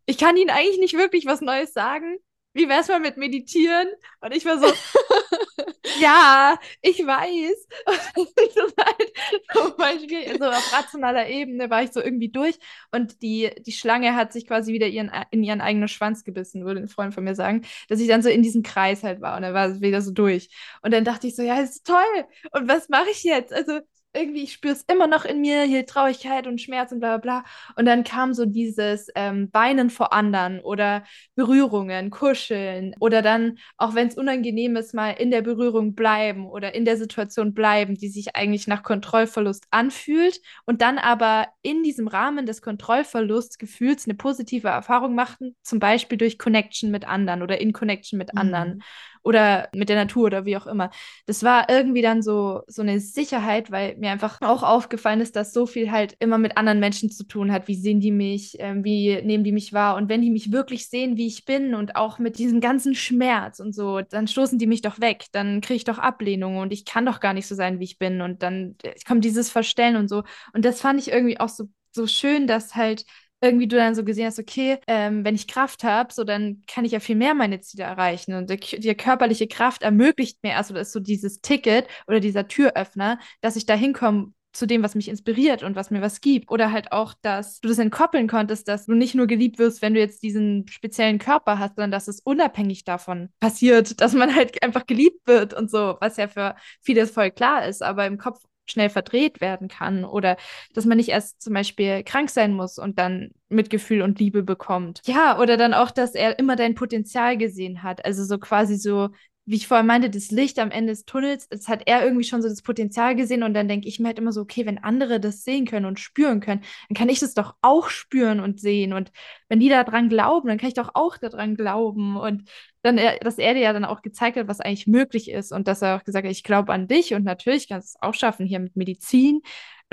ich 0.05 0.17
kann 0.17 0.37
Ihnen 0.37 0.49
eigentlich 0.49 0.79
nicht 0.79 0.93
wirklich 0.93 1.25
was 1.25 1.41
Neues 1.41 1.73
sagen. 1.73 2.17
Wie 2.55 2.69
wär's 2.69 2.87
mal 2.87 2.99
mit 2.99 3.17
Meditieren? 3.17 3.87
Und 4.21 4.31
ich 4.35 4.45
war 4.45 4.59
so, 4.59 4.67
ja, 5.99 6.59
ich 6.81 6.99
weiß. 6.99 7.67
so 9.53 9.75
Beispiel, 9.75 10.37
so 10.37 10.45
auf 10.45 10.73
rationaler 10.73 11.27
Ebene 11.27 11.69
war 11.71 11.81
ich 11.81 11.91
so 11.91 11.99
irgendwie 11.99 12.29
durch 12.29 12.59
und 12.91 13.21
die, 13.23 13.49
die 13.65 13.71
Schlange 13.71 14.15
hat 14.15 14.33
sich 14.33 14.45
quasi 14.45 14.71
wieder 14.71 14.87
ihren, 14.87 15.11
in 15.31 15.43
ihren 15.43 15.61
eigenen 15.61 15.87
Schwanz 15.87 16.23
gebissen, 16.23 16.63
würde 16.65 16.81
ein 16.81 16.87
Freund 16.89 17.13
von 17.13 17.23
mir 17.23 17.33
sagen, 17.35 17.63
dass 17.89 17.99
ich 17.99 18.07
dann 18.07 18.21
so 18.21 18.29
in 18.29 18.43
diesem 18.43 18.61
Kreis 18.61 19.01
halt 19.03 19.21
war 19.21 19.35
und 19.37 19.43
er 19.43 19.53
war 19.55 19.81
wieder 19.81 20.01
so 20.01 20.11
durch. 20.11 20.49
Und 20.83 20.93
dann 20.93 21.05
dachte 21.05 21.27
ich 21.27 21.35
so, 21.35 21.41
ja, 21.41 21.59
ist 21.59 21.85
toll. 21.85 22.25
Und 22.51 22.67
was 22.67 22.87
mache 22.89 23.09
ich 23.09 23.23
jetzt? 23.23 23.51
Also 23.51 23.79
irgendwie, 24.13 24.43
ich 24.43 24.53
spüre 24.53 24.73
es 24.73 24.83
immer 24.83 25.07
noch 25.07 25.25
in 25.25 25.41
mir, 25.41 25.63
hier 25.63 25.85
Traurigkeit 25.85 26.47
und 26.47 26.61
Schmerz 26.61 26.91
und 26.91 26.99
bla 26.99 27.17
bla 27.17 27.41
bla. 27.41 27.43
Und 27.75 27.85
dann 27.85 28.03
kam 28.03 28.33
so 28.33 28.45
dieses 28.45 29.07
ähm, 29.15 29.49
Weinen 29.53 29.89
vor 29.89 30.13
anderen 30.13 30.59
oder 30.59 31.03
Berührungen, 31.35 32.09
Kuscheln 32.11 32.95
oder 32.99 33.21
dann, 33.21 33.57
auch 33.77 33.95
wenn 33.95 34.07
es 34.07 34.17
unangenehm 34.17 34.75
ist, 34.75 34.93
mal 34.93 35.11
in 35.11 35.31
der 35.31 35.41
Berührung 35.41 35.95
bleiben 35.95 36.47
oder 36.47 36.75
in 36.75 36.85
der 36.85 36.97
Situation 36.97 37.53
bleiben, 37.53 37.95
die 37.95 38.09
sich 38.09 38.35
eigentlich 38.35 38.67
nach 38.67 38.83
Kontrollverlust 38.83 39.65
anfühlt 39.71 40.39
und 40.65 40.81
dann 40.81 40.97
aber 40.97 41.47
in 41.61 41.83
diesem 41.83 42.07
Rahmen 42.07 42.45
des 42.45 42.61
Kontrollverlustgefühls 42.61 44.05
eine 44.05 44.15
positive 44.15 44.67
Erfahrung 44.67 45.15
machen, 45.15 45.55
zum 45.63 45.79
Beispiel 45.79 46.17
durch 46.17 46.37
Connection 46.37 46.91
mit 46.91 47.07
anderen 47.07 47.41
oder 47.41 47.59
in 47.59 47.73
Connection 47.73 48.17
mit 48.17 48.37
anderen. 48.37 48.83
Oder 49.23 49.69
mit 49.73 49.89
der 49.89 49.95
Natur 49.95 50.25
oder 50.25 50.45
wie 50.45 50.57
auch 50.57 50.67
immer. 50.67 50.89
Das 51.25 51.43
war 51.43 51.69
irgendwie 51.69 52.01
dann 52.01 52.21
so, 52.21 52.61
so 52.67 52.81
eine 52.81 52.99
Sicherheit, 52.99 53.71
weil 53.71 53.95
mir 53.97 54.11
einfach 54.11 54.39
auch 54.41 54.63
aufgefallen 54.63 55.21
ist, 55.21 55.35
dass 55.35 55.53
so 55.53 55.65
viel 55.65 55.91
halt 55.91 56.15
immer 56.19 56.37
mit 56.37 56.57
anderen 56.57 56.79
Menschen 56.79 57.09
zu 57.09 57.23
tun 57.25 57.51
hat. 57.51 57.67
Wie 57.67 57.75
sehen 57.75 57.99
die 57.99 58.11
mich? 58.11 58.57
Ähm, 58.59 58.83
wie 58.83 59.21
nehmen 59.23 59.43
die 59.43 59.51
mich 59.51 59.73
wahr? 59.73 59.95
Und 59.95 60.09
wenn 60.09 60.21
die 60.21 60.29
mich 60.29 60.51
wirklich 60.51 60.89
sehen, 60.89 61.17
wie 61.17 61.27
ich 61.27 61.45
bin 61.45 61.73
und 61.73 61.95
auch 61.95 62.19
mit 62.19 62.37
diesem 62.37 62.59
ganzen 62.61 62.95
Schmerz 62.95 63.59
und 63.59 63.73
so, 63.73 64.01
dann 64.01 64.27
stoßen 64.27 64.59
die 64.59 64.67
mich 64.67 64.81
doch 64.81 64.99
weg. 64.99 65.25
Dann 65.31 65.61
kriege 65.61 65.77
ich 65.77 65.83
doch 65.85 65.99
Ablehnung 65.99 66.57
und 66.57 66.73
ich 66.73 66.85
kann 66.85 67.05
doch 67.05 67.19
gar 67.19 67.33
nicht 67.33 67.47
so 67.47 67.55
sein, 67.55 67.79
wie 67.79 67.85
ich 67.85 67.97
bin. 67.97 68.21
Und 68.21 68.43
dann 68.43 68.75
äh, 68.83 68.93
kommt 69.07 69.23
dieses 69.25 69.49
Verstellen 69.49 69.95
und 69.95 70.09
so. 70.09 70.23
Und 70.53 70.65
das 70.65 70.81
fand 70.81 70.99
ich 70.99 71.11
irgendwie 71.11 71.39
auch 71.39 71.49
so 71.49 71.69
so 71.95 72.07
schön, 72.07 72.47
dass 72.47 72.75
halt 72.75 73.05
irgendwie 73.43 73.67
du 73.67 73.75
dann 73.75 73.95
so 73.95 74.03
gesehen 74.03 74.27
hast, 74.27 74.39
okay, 74.39 74.79
ähm, 74.87 75.25
wenn 75.25 75.35
ich 75.35 75.47
Kraft 75.47 75.83
habe, 75.83 76.13
so 76.13 76.23
dann 76.23 76.61
kann 76.67 76.85
ich 76.85 76.93
ja 76.93 76.99
viel 76.99 77.15
mehr 77.15 77.33
meine 77.33 77.59
Ziele 77.59 77.83
erreichen. 77.83 78.33
Und 78.33 78.49
die, 78.49 78.79
die 78.79 78.95
körperliche 78.95 79.47
Kraft 79.47 79.83
ermöglicht 79.83 80.39
mir, 80.43 80.57
also 80.57 80.73
das 80.73 80.87
ist 80.87 80.93
so 80.93 80.99
dieses 80.99 81.41
Ticket 81.41 81.87
oder 82.07 82.19
dieser 82.19 82.47
Türöffner, 82.47 83.19
dass 83.41 83.55
ich 83.55 83.65
da 83.65 83.75
hinkomme, 83.75 84.33
zu 84.53 84.67
dem, 84.67 84.83
was 84.83 84.95
mich 84.95 85.09
inspiriert 85.09 85.63
und 85.63 85.75
was 85.75 85.89
mir 85.89 86.01
was 86.01 86.21
gibt. 86.21 86.49
Oder 86.51 86.71
halt 86.71 86.91
auch, 86.91 87.13
dass 87.21 87.59
du 87.59 87.67
das 87.67 87.79
entkoppeln 87.79 88.27
konntest, 88.27 88.67
dass 88.67 88.85
du 88.85 88.93
nicht 88.93 89.15
nur 89.15 89.27
geliebt 89.27 89.59
wirst, 89.59 89.81
wenn 89.81 89.95
du 89.95 89.99
jetzt 89.99 90.23
diesen 90.23 90.67
speziellen 90.67 91.19
Körper 91.19 91.59
hast, 91.59 91.75
sondern 91.75 91.91
dass 91.91 92.07
es 92.07 92.19
unabhängig 92.19 92.83
davon 92.85 93.29
passiert, 93.39 93.99
dass 94.01 94.13
man 94.13 94.33
halt 94.35 94.61
einfach 94.63 94.85
geliebt 94.85 95.27
wird 95.27 95.53
und 95.53 95.69
so, 95.69 95.97
was 95.99 96.17
ja 96.17 96.27
für 96.27 96.55
viele 96.81 97.07
voll 97.07 97.31
klar 97.31 97.65
ist, 97.67 97.81
aber 97.81 98.05
im 98.05 98.17
Kopf 98.17 98.39
schnell 98.65 98.89
verdreht 98.89 99.41
werden 99.41 99.67
kann 99.67 100.05
oder 100.05 100.37
dass 100.73 100.85
man 100.85 100.97
nicht 100.97 101.09
erst 101.09 101.41
zum 101.41 101.53
Beispiel 101.53 102.03
krank 102.03 102.29
sein 102.29 102.53
muss 102.53 102.77
und 102.77 102.97
dann 102.99 103.31
Mitgefühl 103.49 104.01
und 104.01 104.19
Liebe 104.19 104.43
bekommt. 104.43 105.01
Ja, 105.05 105.39
oder 105.39 105.57
dann 105.57 105.73
auch, 105.73 105.91
dass 105.91 106.15
er 106.15 106.39
immer 106.39 106.55
dein 106.55 106.75
Potenzial 106.75 107.37
gesehen 107.37 107.83
hat. 107.83 108.05
Also 108.05 108.23
so 108.23 108.37
quasi 108.37 108.75
so 108.75 109.09
wie 109.45 109.55
ich 109.55 109.67
vorher 109.67 109.83
meinte, 109.83 110.09
das 110.09 110.31
Licht 110.31 110.57
am 110.57 110.71
Ende 110.71 110.93
des 110.93 111.03
Tunnels, 111.05 111.49
das 111.49 111.67
hat 111.67 111.83
er 111.85 112.03
irgendwie 112.03 112.23
schon 112.23 112.41
so 112.41 112.47
das 112.47 112.61
Potenzial 112.61 113.15
gesehen 113.15 113.43
und 113.43 113.53
dann 113.53 113.67
denke 113.67 113.87
ich 113.89 113.99
mir 113.99 114.07
halt 114.07 114.19
immer 114.19 114.31
so, 114.31 114.41
okay, 114.41 114.65
wenn 114.65 114.77
andere 114.77 115.19
das 115.19 115.43
sehen 115.43 115.65
können 115.65 115.85
und 115.85 115.99
spüren 115.99 116.39
können, 116.39 116.61
dann 116.87 116.95
kann 116.95 117.09
ich 117.09 117.19
das 117.19 117.33
doch 117.33 117.55
auch 117.61 117.89
spüren 117.89 118.39
und 118.39 118.61
sehen 118.61 118.93
und 118.93 119.11
wenn 119.49 119.59
die 119.59 119.67
daran 119.67 120.07
glauben, 120.07 120.47
dann 120.47 120.57
kann 120.57 120.69
ich 120.69 120.75
doch 120.75 120.91
auch 120.93 121.17
daran 121.17 121.55
glauben 121.55 122.15
und 122.15 122.49
dann, 122.83 122.99
dass 123.21 123.37
er 123.37 123.53
dir 123.53 123.61
ja 123.61 123.73
dann 123.73 123.85
auch 123.85 124.01
gezeigt 124.01 124.37
hat, 124.37 124.47
was 124.47 124.61
eigentlich 124.61 124.87
möglich 124.87 125.29
ist 125.29 125.51
und 125.51 125.67
dass 125.67 125.81
er 125.81 125.97
auch 125.97 126.03
gesagt 126.03 126.25
hat, 126.25 126.31
ich 126.31 126.43
glaube 126.43 126.73
an 126.73 126.87
dich 126.87 127.13
und 127.13 127.23
natürlich 127.23 127.67
kannst 127.67 127.95
du 127.95 127.97
es 127.97 128.01
auch 128.01 128.13
schaffen 128.13 128.45
hier 128.45 128.59
mit 128.59 128.75
Medizin, 128.77 129.41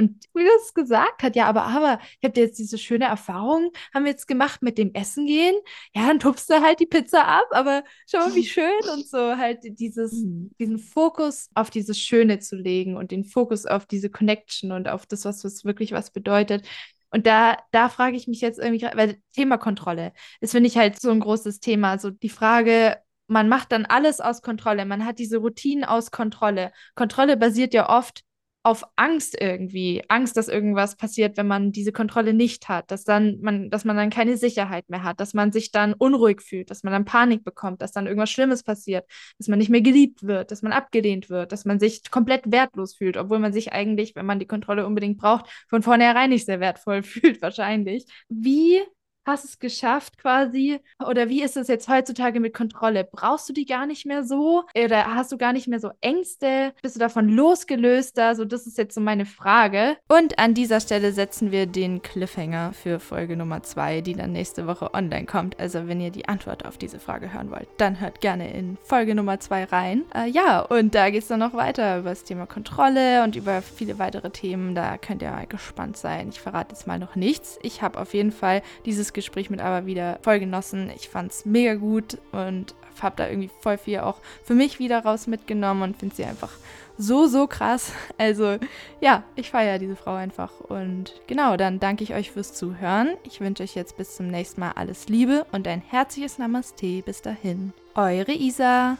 und 0.00 0.24
wie 0.34 0.44
das 0.44 0.72
gesagt 0.72 1.22
hat, 1.22 1.36
ja, 1.36 1.46
aber, 1.46 1.64
aber, 1.64 2.00
ich 2.20 2.26
habe 2.26 2.40
jetzt 2.40 2.58
diese 2.58 2.78
schöne 2.78 3.04
Erfahrung, 3.04 3.70
haben 3.92 4.04
wir 4.04 4.12
jetzt 4.12 4.26
gemacht 4.26 4.62
mit 4.62 4.78
dem 4.78 4.94
Essen 4.94 5.26
gehen. 5.26 5.54
Ja, 5.94 6.06
dann 6.06 6.18
tupst 6.18 6.48
du 6.48 6.62
halt 6.62 6.80
die 6.80 6.86
Pizza 6.86 7.26
ab, 7.26 7.44
aber 7.50 7.84
schau 8.10 8.20
mal, 8.20 8.34
wie 8.34 8.44
schön 8.46 8.80
und 8.94 9.06
so 9.06 9.36
halt 9.36 9.58
dieses, 9.62 10.12
mhm. 10.12 10.52
diesen 10.58 10.78
Fokus 10.78 11.50
auf 11.54 11.68
dieses 11.68 11.98
Schöne 11.98 12.38
zu 12.38 12.56
legen 12.56 12.96
und 12.96 13.10
den 13.10 13.26
Fokus 13.26 13.66
auf 13.66 13.84
diese 13.84 14.08
Connection 14.08 14.72
und 14.72 14.88
auf 14.88 15.04
das, 15.04 15.26
was, 15.26 15.44
was 15.44 15.66
wirklich 15.66 15.92
was 15.92 16.10
bedeutet. 16.10 16.66
Und 17.10 17.26
da, 17.26 17.58
da 17.72 17.90
frage 17.90 18.16
ich 18.16 18.26
mich 18.26 18.40
jetzt 18.40 18.58
irgendwie, 18.58 18.86
weil 18.94 19.20
Thema 19.34 19.58
Kontrolle 19.58 20.12
ist, 20.40 20.52
finde 20.52 20.68
ich 20.68 20.78
halt 20.78 20.98
so 20.98 21.10
ein 21.10 21.20
großes 21.20 21.60
Thema. 21.60 21.98
So 21.98 22.10
die 22.10 22.28
Frage, 22.30 22.96
man 23.26 23.48
macht 23.48 23.72
dann 23.72 23.84
alles 23.84 24.20
aus 24.20 24.40
Kontrolle. 24.40 24.86
Man 24.86 25.04
hat 25.04 25.18
diese 25.18 25.38
Routinen 25.38 25.84
aus 25.84 26.10
Kontrolle. 26.10 26.72
Kontrolle 26.94 27.36
basiert 27.36 27.74
ja 27.74 27.90
oft 27.90 28.22
auf 28.62 28.84
Angst 28.96 29.40
irgendwie, 29.40 30.02
Angst, 30.08 30.36
dass 30.36 30.48
irgendwas 30.48 30.96
passiert, 30.96 31.38
wenn 31.38 31.46
man 31.46 31.72
diese 31.72 31.92
Kontrolle 31.92 32.34
nicht 32.34 32.68
hat, 32.68 32.90
dass 32.90 33.04
dann 33.04 33.40
man, 33.40 33.70
dass 33.70 33.86
man 33.86 33.96
dann 33.96 34.10
keine 34.10 34.36
Sicherheit 34.36 34.90
mehr 34.90 35.02
hat, 35.02 35.18
dass 35.18 35.32
man 35.32 35.50
sich 35.50 35.70
dann 35.72 35.94
unruhig 35.94 36.42
fühlt, 36.42 36.70
dass 36.70 36.82
man 36.82 36.92
dann 36.92 37.06
Panik 37.06 37.42
bekommt, 37.42 37.80
dass 37.80 37.92
dann 37.92 38.06
irgendwas 38.06 38.30
Schlimmes 38.30 38.62
passiert, 38.62 39.06
dass 39.38 39.48
man 39.48 39.58
nicht 39.58 39.70
mehr 39.70 39.80
geliebt 39.80 40.22
wird, 40.24 40.50
dass 40.50 40.60
man 40.62 40.72
abgelehnt 40.72 41.30
wird, 41.30 41.52
dass 41.52 41.64
man 41.64 41.80
sich 41.80 42.10
komplett 42.10 42.52
wertlos 42.52 42.94
fühlt, 42.94 43.16
obwohl 43.16 43.38
man 43.38 43.54
sich 43.54 43.72
eigentlich, 43.72 44.14
wenn 44.14 44.26
man 44.26 44.38
die 44.38 44.46
Kontrolle 44.46 44.86
unbedingt 44.86 45.18
braucht, 45.18 45.46
von 45.68 45.82
vornherein 45.82 46.30
nicht 46.30 46.44
sehr 46.44 46.60
wertvoll 46.60 47.02
fühlt 47.02 47.40
wahrscheinlich. 47.40 48.04
Wie 48.28 48.80
hast 49.24 49.44
es 49.44 49.58
geschafft 49.58 50.18
quasi? 50.18 50.80
Oder 51.06 51.28
wie 51.28 51.42
ist 51.42 51.56
es 51.56 51.68
jetzt 51.68 51.88
heutzutage 51.88 52.40
mit 52.40 52.54
Kontrolle? 52.54 53.08
Brauchst 53.10 53.48
du 53.48 53.52
die 53.52 53.66
gar 53.66 53.86
nicht 53.86 54.06
mehr 54.06 54.24
so? 54.24 54.64
Oder 54.76 55.14
hast 55.14 55.32
du 55.32 55.38
gar 55.38 55.52
nicht 55.52 55.68
mehr 55.68 55.80
so 55.80 55.90
Ängste? 56.00 56.72
Bist 56.82 56.96
du 56.96 57.00
davon 57.00 57.28
losgelöst? 57.28 58.18
Also 58.18 58.44
das 58.44 58.66
ist 58.66 58.78
jetzt 58.78 58.94
so 58.94 59.00
meine 59.00 59.26
Frage. 59.26 59.96
Und 60.08 60.38
an 60.38 60.54
dieser 60.54 60.80
Stelle 60.80 61.12
setzen 61.12 61.52
wir 61.52 61.66
den 61.66 62.02
Cliffhanger 62.02 62.72
für 62.72 63.00
Folge 63.00 63.36
Nummer 63.36 63.62
2, 63.62 64.00
die 64.00 64.14
dann 64.14 64.32
nächste 64.32 64.66
Woche 64.66 64.94
online 64.94 65.26
kommt. 65.26 65.58
Also 65.60 65.86
wenn 65.86 66.00
ihr 66.00 66.10
die 66.10 66.28
Antwort 66.28 66.64
auf 66.64 66.78
diese 66.78 66.98
Frage 66.98 67.32
hören 67.32 67.50
wollt, 67.50 67.68
dann 67.78 68.00
hört 68.00 68.20
gerne 68.20 68.52
in 68.52 68.78
Folge 68.82 69.14
Nummer 69.14 69.38
2 69.40 69.64
rein. 69.64 70.04
Äh, 70.14 70.28
ja, 70.28 70.60
und 70.60 70.94
da 70.94 71.10
geht 71.10 71.22
es 71.22 71.28
dann 71.28 71.40
noch 71.40 71.54
weiter 71.54 71.98
über 71.98 72.10
das 72.10 72.24
Thema 72.24 72.46
Kontrolle 72.46 73.22
und 73.22 73.36
über 73.36 73.62
viele 73.62 73.98
weitere 73.98 74.30
Themen. 74.30 74.74
Da 74.74 74.98
könnt 74.98 75.22
ihr 75.22 75.30
gespannt 75.48 75.96
sein. 75.96 76.30
Ich 76.30 76.40
verrate 76.40 76.74
jetzt 76.74 76.86
mal 76.86 76.98
noch 76.98 77.16
nichts. 77.16 77.58
Ich 77.62 77.82
habe 77.82 77.98
auf 77.98 78.14
jeden 78.14 78.32
Fall 78.32 78.62
dieses 79.10 79.12
Gespräch 79.12 79.50
mit 79.50 79.60
aber 79.60 79.86
wieder 79.86 80.18
voll 80.22 80.40
genossen. 80.40 80.90
Ich 80.94 81.08
fand 81.08 81.32
es 81.32 81.44
mega 81.44 81.74
gut 81.74 82.18
und 82.32 82.74
habe 83.00 83.16
da 83.16 83.28
irgendwie 83.28 83.50
voll 83.62 83.78
viel 83.78 84.00
auch 84.00 84.16
für 84.44 84.54
mich 84.54 84.78
wieder 84.78 85.02
raus 85.02 85.26
mitgenommen 85.26 85.82
und 85.82 85.96
finde 85.96 86.14
sie 86.14 86.24
einfach 86.24 86.50
so, 86.98 87.26
so 87.26 87.46
krass. 87.46 87.92
Also 88.18 88.58
ja, 89.00 89.22
ich 89.34 89.50
feiere 89.50 89.78
diese 89.78 89.96
Frau 89.96 90.14
einfach. 90.14 90.60
Und 90.60 91.14
genau, 91.26 91.56
dann 91.56 91.80
danke 91.80 92.04
ich 92.04 92.12
euch 92.12 92.30
fürs 92.30 92.52
Zuhören. 92.52 93.16
Ich 93.24 93.40
wünsche 93.40 93.62
euch 93.62 93.74
jetzt 93.74 93.96
bis 93.96 94.16
zum 94.16 94.28
nächsten 94.28 94.60
Mal 94.60 94.72
alles 94.72 95.08
Liebe 95.08 95.46
und 95.52 95.66
ein 95.66 95.80
herzliches 95.80 96.36
Namaste. 96.36 97.00
Bis 97.02 97.22
dahin. 97.22 97.72
Eure 97.94 98.32
Isa. 98.32 98.98